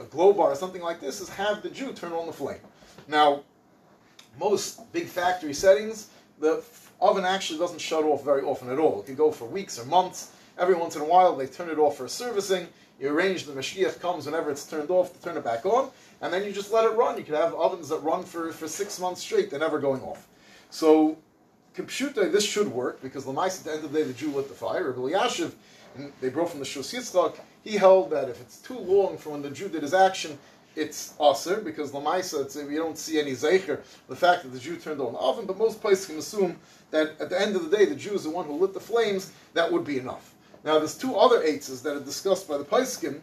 a 0.00 0.04
glow 0.04 0.32
bar 0.32 0.52
or 0.52 0.56
something 0.56 0.82
like 0.82 1.00
this, 1.00 1.20
is 1.20 1.28
have 1.28 1.62
the 1.62 1.70
Jew 1.70 1.92
turn 1.92 2.12
on 2.12 2.26
the 2.26 2.32
flame. 2.32 2.60
Now, 3.06 3.42
most 4.38 4.92
big 4.92 5.06
factory 5.06 5.54
settings, 5.54 6.08
the 6.38 6.62
oven 7.00 7.24
actually 7.24 7.58
doesn't 7.58 7.80
shut 7.80 8.04
off 8.04 8.24
very 8.24 8.42
often 8.42 8.70
at 8.70 8.78
all. 8.78 9.00
It 9.00 9.06
can 9.06 9.14
go 9.14 9.32
for 9.32 9.46
weeks 9.46 9.78
or 9.78 9.84
months 9.86 10.32
Every 10.58 10.74
once 10.74 10.96
in 10.96 11.02
a 11.02 11.04
while, 11.04 11.36
they 11.36 11.46
turn 11.46 11.70
it 11.70 11.78
off 11.78 11.96
for 11.96 12.08
servicing. 12.08 12.66
You 13.00 13.10
arrange 13.10 13.44
the 13.44 13.52
mashgiach 13.52 14.00
comes 14.00 14.26
whenever 14.26 14.50
it's 14.50 14.66
turned 14.66 14.90
off 14.90 15.12
to 15.12 15.22
turn 15.22 15.36
it 15.36 15.44
back 15.44 15.64
on, 15.64 15.90
and 16.20 16.32
then 16.32 16.44
you 16.44 16.52
just 16.52 16.72
let 16.72 16.84
it 16.84 16.96
run. 16.96 17.16
You 17.16 17.24
can 17.24 17.34
have 17.34 17.54
ovens 17.54 17.88
that 17.90 17.98
run 17.98 18.24
for, 18.24 18.52
for 18.52 18.66
six 18.66 18.98
months 18.98 19.20
straight; 19.20 19.50
they're 19.50 19.60
never 19.60 19.78
going 19.78 20.02
off. 20.02 20.26
So, 20.70 21.16
computer, 21.74 22.28
this 22.28 22.44
should 22.44 22.68
work 22.68 23.00
because 23.00 23.24
the 23.24 23.32
mice 23.32 23.60
at 23.60 23.64
the 23.64 23.72
end 23.72 23.84
of 23.84 23.92
the 23.92 23.98
day, 24.00 24.04
the 24.04 24.12
Jew 24.12 24.32
lit 24.32 24.48
the 24.48 24.54
fire. 24.54 24.90
Rav 24.90 24.96
Elyashiv, 24.96 25.52
they 26.20 26.28
brought 26.28 26.50
from 26.50 26.58
the 26.58 26.66
Shevus 26.66 26.94
Yitzchak, 26.94 27.38
he 27.62 27.76
held 27.76 28.10
that 28.10 28.28
if 28.28 28.40
it's 28.40 28.58
too 28.58 28.78
long 28.78 29.16
from 29.16 29.32
when 29.32 29.42
the 29.42 29.50
Jew 29.50 29.68
did 29.68 29.82
his 29.82 29.94
action, 29.94 30.38
it's 30.74 31.14
aser 31.20 31.60
because 31.60 31.90
lamaisa 31.90 32.68
we 32.68 32.76
don't 32.76 32.96
see 32.96 33.18
any 33.18 33.32
zeicher 33.32 33.80
the 34.08 34.14
fact 34.14 34.44
that 34.44 34.50
the 34.50 34.58
Jew 34.58 34.76
turned 34.76 35.00
on 35.00 35.12
the 35.12 35.18
oven, 35.18 35.44
but 35.44 35.58
most 35.58 35.80
places 35.80 36.06
can 36.06 36.18
assume 36.18 36.56
that 36.90 37.20
at 37.20 37.30
the 37.30 37.40
end 37.40 37.56
of 37.56 37.68
the 37.68 37.76
day 37.76 37.84
the 37.84 37.96
Jew 37.96 38.14
is 38.14 38.24
the 38.24 38.30
one 38.30 38.46
who 38.46 38.54
lit 38.54 38.74
the 38.74 38.80
flames. 38.80 39.32
That 39.54 39.70
would 39.72 39.84
be 39.84 39.98
enough. 39.98 40.34
Now 40.64 40.78
there's 40.78 40.96
two 40.96 41.16
other 41.16 41.40
eitzes 41.40 41.82
that 41.82 41.96
are 41.96 42.00
discussed 42.00 42.48
by 42.48 42.58
the 42.58 42.64
Paiskim. 42.64 43.20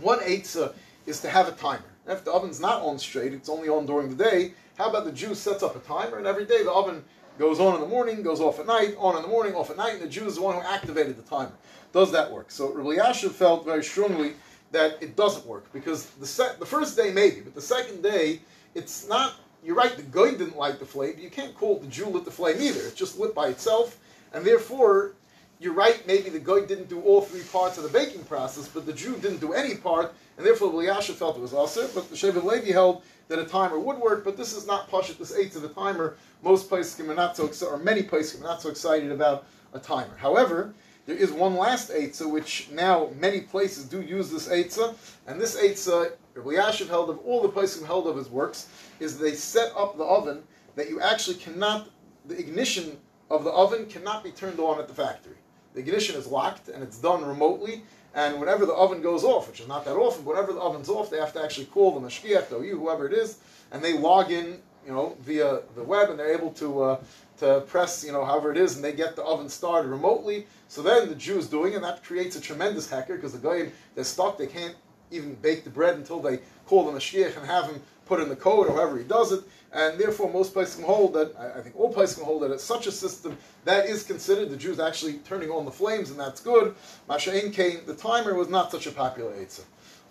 One 0.00 0.20
eitzah 0.20 0.68
uh, 0.68 0.72
is 1.06 1.20
to 1.20 1.30
have 1.30 1.48
a 1.48 1.52
timer. 1.52 1.84
If 2.06 2.24
the 2.24 2.32
oven's 2.32 2.60
not 2.60 2.82
on 2.82 2.98
straight, 2.98 3.32
it's 3.32 3.48
only 3.48 3.68
on 3.68 3.86
during 3.86 4.14
the 4.14 4.24
day. 4.24 4.54
How 4.76 4.90
about 4.90 5.04
the 5.04 5.12
Jew 5.12 5.34
sets 5.34 5.62
up 5.62 5.76
a 5.76 5.80
timer 5.80 6.18
and 6.18 6.26
every 6.26 6.44
day 6.44 6.62
the 6.64 6.72
oven 6.72 7.04
goes 7.38 7.60
on 7.60 7.74
in 7.74 7.80
the 7.80 7.86
morning, 7.86 8.22
goes 8.22 8.40
off 8.40 8.58
at 8.58 8.66
night, 8.66 8.94
on 8.98 9.16
in 9.16 9.22
the 9.22 9.28
morning, 9.28 9.54
off 9.54 9.70
at 9.70 9.76
night, 9.76 9.94
and 9.94 10.02
the 10.02 10.08
Jew 10.08 10.26
is 10.26 10.36
the 10.36 10.42
one 10.42 10.54
who 10.54 10.62
activated 10.62 11.16
the 11.16 11.22
timer. 11.22 11.52
Does 11.92 12.10
that 12.12 12.30
work? 12.30 12.50
So 12.50 12.72
Rav 12.72 12.86
Elyashiv 12.86 13.30
felt 13.30 13.64
very 13.64 13.84
strongly 13.84 14.34
that 14.72 15.02
it 15.02 15.16
doesn't 15.16 15.46
work 15.46 15.70
because 15.72 16.06
the 16.06 16.26
se- 16.26 16.56
the 16.58 16.66
first 16.66 16.96
day 16.96 17.12
maybe, 17.12 17.40
but 17.40 17.54
the 17.54 17.60
second 17.60 18.02
day 18.02 18.40
it's 18.74 19.06
not. 19.08 19.34
You're 19.64 19.76
right. 19.76 19.94
The 19.96 20.02
guy 20.02 20.32
didn't 20.32 20.56
light 20.56 20.80
the 20.80 20.86
flame. 20.86 21.16
You 21.18 21.30
can't 21.30 21.54
call 21.54 21.76
it 21.76 21.82
the 21.82 21.88
Jew 21.88 22.06
lit 22.06 22.24
the 22.24 22.30
flame 22.30 22.56
either. 22.60 22.80
It's 22.80 22.94
just 22.94 23.18
lit 23.18 23.34
by 23.34 23.48
itself, 23.48 23.98
and 24.32 24.44
therefore 24.44 25.14
you're 25.62 25.72
right. 25.72 26.04
Maybe 26.06 26.28
the 26.28 26.40
guy 26.40 26.60
didn't 26.66 26.88
do 26.88 27.00
all 27.02 27.20
three 27.20 27.42
parts 27.52 27.78
of 27.78 27.84
the 27.84 27.88
baking 27.88 28.24
process, 28.24 28.68
but 28.68 28.84
the 28.84 28.92
Jew 28.92 29.16
didn't 29.16 29.40
do 29.40 29.52
any 29.52 29.76
part, 29.76 30.12
and 30.36 30.44
therefore 30.44 30.72
Eliasha 30.72 31.14
felt 31.14 31.36
it 31.36 31.40
was 31.40 31.54
also. 31.54 31.86
But 31.94 32.10
the 32.10 32.16
Shevet 32.16 32.42
Levi 32.42 32.72
held 32.72 33.02
that 33.28 33.38
a 33.38 33.44
timer 33.44 33.78
would 33.78 33.98
work, 33.98 34.24
but 34.24 34.36
this 34.36 34.52
is 34.52 34.66
not 34.66 34.90
pashut. 34.90 35.18
This 35.18 35.34
eight 35.34 35.52
to 35.52 35.60
the 35.60 35.68
timer. 35.68 36.16
Most 36.42 36.68
places 36.68 36.98
are 37.00 37.14
not 37.14 37.36
so 37.36 37.46
excited, 37.46 37.72
or 37.72 37.78
many 37.78 38.02
places 38.02 38.40
are 38.40 38.44
not 38.44 38.60
so 38.60 38.70
excited 38.70 39.12
about 39.12 39.46
a 39.72 39.78
timer. 39.78 40.16
However, 40.16 40.74
there 41.06 41.16
is 41.16 41.32
one 41.32 41.56
last 41.56 41.90
Eitzah, 41.90 42.30
which 42.30 42.68
now 42.70 43.10
many 43.18 43.40
places 43.40 43.84
do 43.84 44.02
use 44.02 44.30
this 44.30 44.48
Eitzah, 44.48 44.94
and 45.26 45.40
this 45.40 45.56
Eitzah, 45.56 46.12
Rav 46.34 46.46
Elyashiv 46.46 46.88
held 46.88 47.10
of, 47.10 47.18
all 47.20 47.42
the 47.42 47.48
places 47.48 47.84
held 47.84 48.06
of 48.06 48.16
his 48.16 48.28
works, 48.28 48.68
is 49.00 49.18
they 49.18 49.32
set 49.32 49.72
up 49.76 49.96
the 49.96 50.04
oven 50.04 50.42
that 50.74 50.88
you 50.88 51.00
actually 51.00 51.36
cannot, 51.36 51.88
the 52.26 52.38
ignition 52.38 52.98
of 53.30 53.44
the 53.44 53.50
oven 53.50 53.86
cannot 53.86 54.22
be 54.22 54.30
turned 54.30 54.60
on 54.60 54.78
at 54.78 54.88
the 54.88 54.94
factory. 54.94 55.36
The 55.74 55.80
ignition 55.80 56.16
is 56.16 56.26
locked 56.26 56.68
and 56.68 56.82
it's 56.82 56.98
done 56.98 57.24
remotely, 57.24 57.82
and 58.14 58.38
whenever 58.38 58.66
the 58.66 58.74
oven 58.74 59.00
goes 59.00 59.24
off, 59.24 59.48
which 59.48 59.60
is 59.60 59.68
not 59.68 59.84
that 59.86 59.96
often, 59.96 60.24
whenever 60.24 60.52
the 60.52 60.60
oven's 60.60 60.88
off, 60.88 61.10
they 61.10 61.18
have 61.18 61.32
to 61.32 61.42
actually 61.42 61.66
call 61.66 61.98
the 61.98 62.06
mashgiach, 62.06 62.48
the 62.48 62.60
you, 62.60 62.78
whoever 62.78 63.06
it 63.06 63.14
is, 63.14 63.38
and 63.70 63.82
they 63.82 63.96
log 63.96 64.30
in, 64.30 64.60
you 64.86 64.92
know, 64.92 65.16
via 65.20 65.60
the 65.74 65.82
web, 65.82 66.10
and 66.10 66.18
they're 66.18 66.34
able 66.34 66.50
to 66.52 66.82
uh, 66.82 67.00
to 67.38 67.62
press, 67.66 68.04
you 68.04 68.12
know, 68.12 68.24
however 68.24 68.52
it 68.52 68.58
is, 68.58 68.76
and 68.76 68.84
they 68.84 68.92
get 68.92 69.16
the 69.16 69.24
oven 69.24 69.48
started 69.48 69.88
remotely. 69.88 70.46
So 70.68 70.82
then 70.82 71.08
the 71.08 71.14
Jew 71.14 71.38
is 71.38 71.48
doing, 71.48 71.72
it, 71.72 71.76
and 71.76 71.84
that 71.84 72.04
creates 72.04 72.36
a 72.36 72.40
tremendous 72.40 72.88
hecker 72.88 73.16
because 73.16 73.32
the 73.32 73.38
guy 73.38 73.72
they're 73.94 74.04
stuck. 74.04 74.38
They 74.38 74.46
can't 74.46 74.76
even 75.12 75.34
bake 75.36 75.64
the 75.64 75.70
bread 75.70 75.96
until 75.96 76.20
they 76.20 76.40
call 76.66 76.90
the 76.90 76.98
mashgiach 76.98 77.36
and 77.36 77.46
have 77.46 77.66
him 77.66 77.82
put 78.06 78.20
in 78.20 78.28
the 78.28 78.36
code, 78.36 78.66
or 78.66 78.74
however 78.74 78.98
he 78.98 79.04
does 79.04 79.32
it. 79.32 79.44
And 79.72 79.98
therefore, 79.98 80.30
most 80.30 80.52
places 80.52 80.76
can 80.76 80.84
hold 80.84 81.14
that. 81.14 81.34
I 81.36 81.60
think 81.60 81.78
all 81.78 81.92
places 81.92 82.16
can 82.16 82.24
hold 82.24 82.42
that 82.42 82.50
it's 82.50 82.64
such 82.64 82.86
a 82.86 82.92
system 82.92 83.38
that 83.64 83.86
is 83.86 84.02
considered 84.02 84.50
the 84.50 84.56
Jews 84.56 84.78
actually 84.78 85.14
turning 85.24 85.50
on 85.50 85.64
the 85.64 85.70
flames, 85.70 86.10
and 86.10 86.20
that's 86.20 86.42
good. 86.42 86.74
Masha'in 87.08 87.54
came. 87.54 87.80
The 87.86 87.94
timer 87.94 88.34
was 88.34 88.48
not 88.48 88.70
such 88.70 88.86
a 88.86 88.92
popular 88.92 89.32
eitzah. 89.32 89.64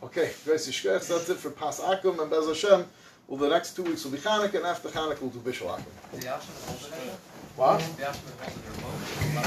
Okay, 0.03 0.31
that's 0.45 0.67
it 1.29 1.37
for 1.37 1.51
Pas 1.51 1.79
Akum 1.79 2.19
and 2.19 2.31
Bez 2.31 2.47
Hashem. 2.47 2.87
Well, 3.27 3.39
the 3.39 3.49
next 3.49 3.75
two 3.75 3.83
weeks 3.83 4.03
will 4.03 4.11
be 4.11 4.17
Chanukah, 4.17 4.55
and 4.55 4.65
after 4.65 4.89
Chanukah 4.89 5.21
we'll 5.21 5.29
do 5.29 5.39
Bishul 5.39 5.67
Akum. 5.67 6.23
What? 7.55 7.81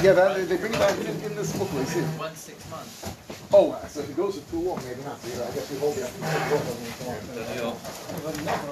Yeah, 0.03 0.13
that, 0.13 0.49
they, 0.49 0.57
bring 0.57 0.75
it 0.75 0.79
back 0.79 0.99
in, 0.99 1.07
in 1.23 1.37
this 1.37 1.57
book. 1.57 1.69
You 1.73 1.85
see. 1.85 2.01
One 2.01 2.35
six 2.35 2.71
months. 2.71 3.07
Oh, 3.53 3.79
so 3.89 4.01
if 4.01 4.11
it 4.11 4.17
goes 4.17 4.39
for 4.39 4.51
too 4.51 4.61
long, 4.61 4.81
maybe 4.85 5.03
not. 5.05 5.21
So, 5.21 5.43
I 5.43 5.51
guess 5.55 5.71
we 5.71 5.79
hold 5.79 5.97
it. 5.97 6.11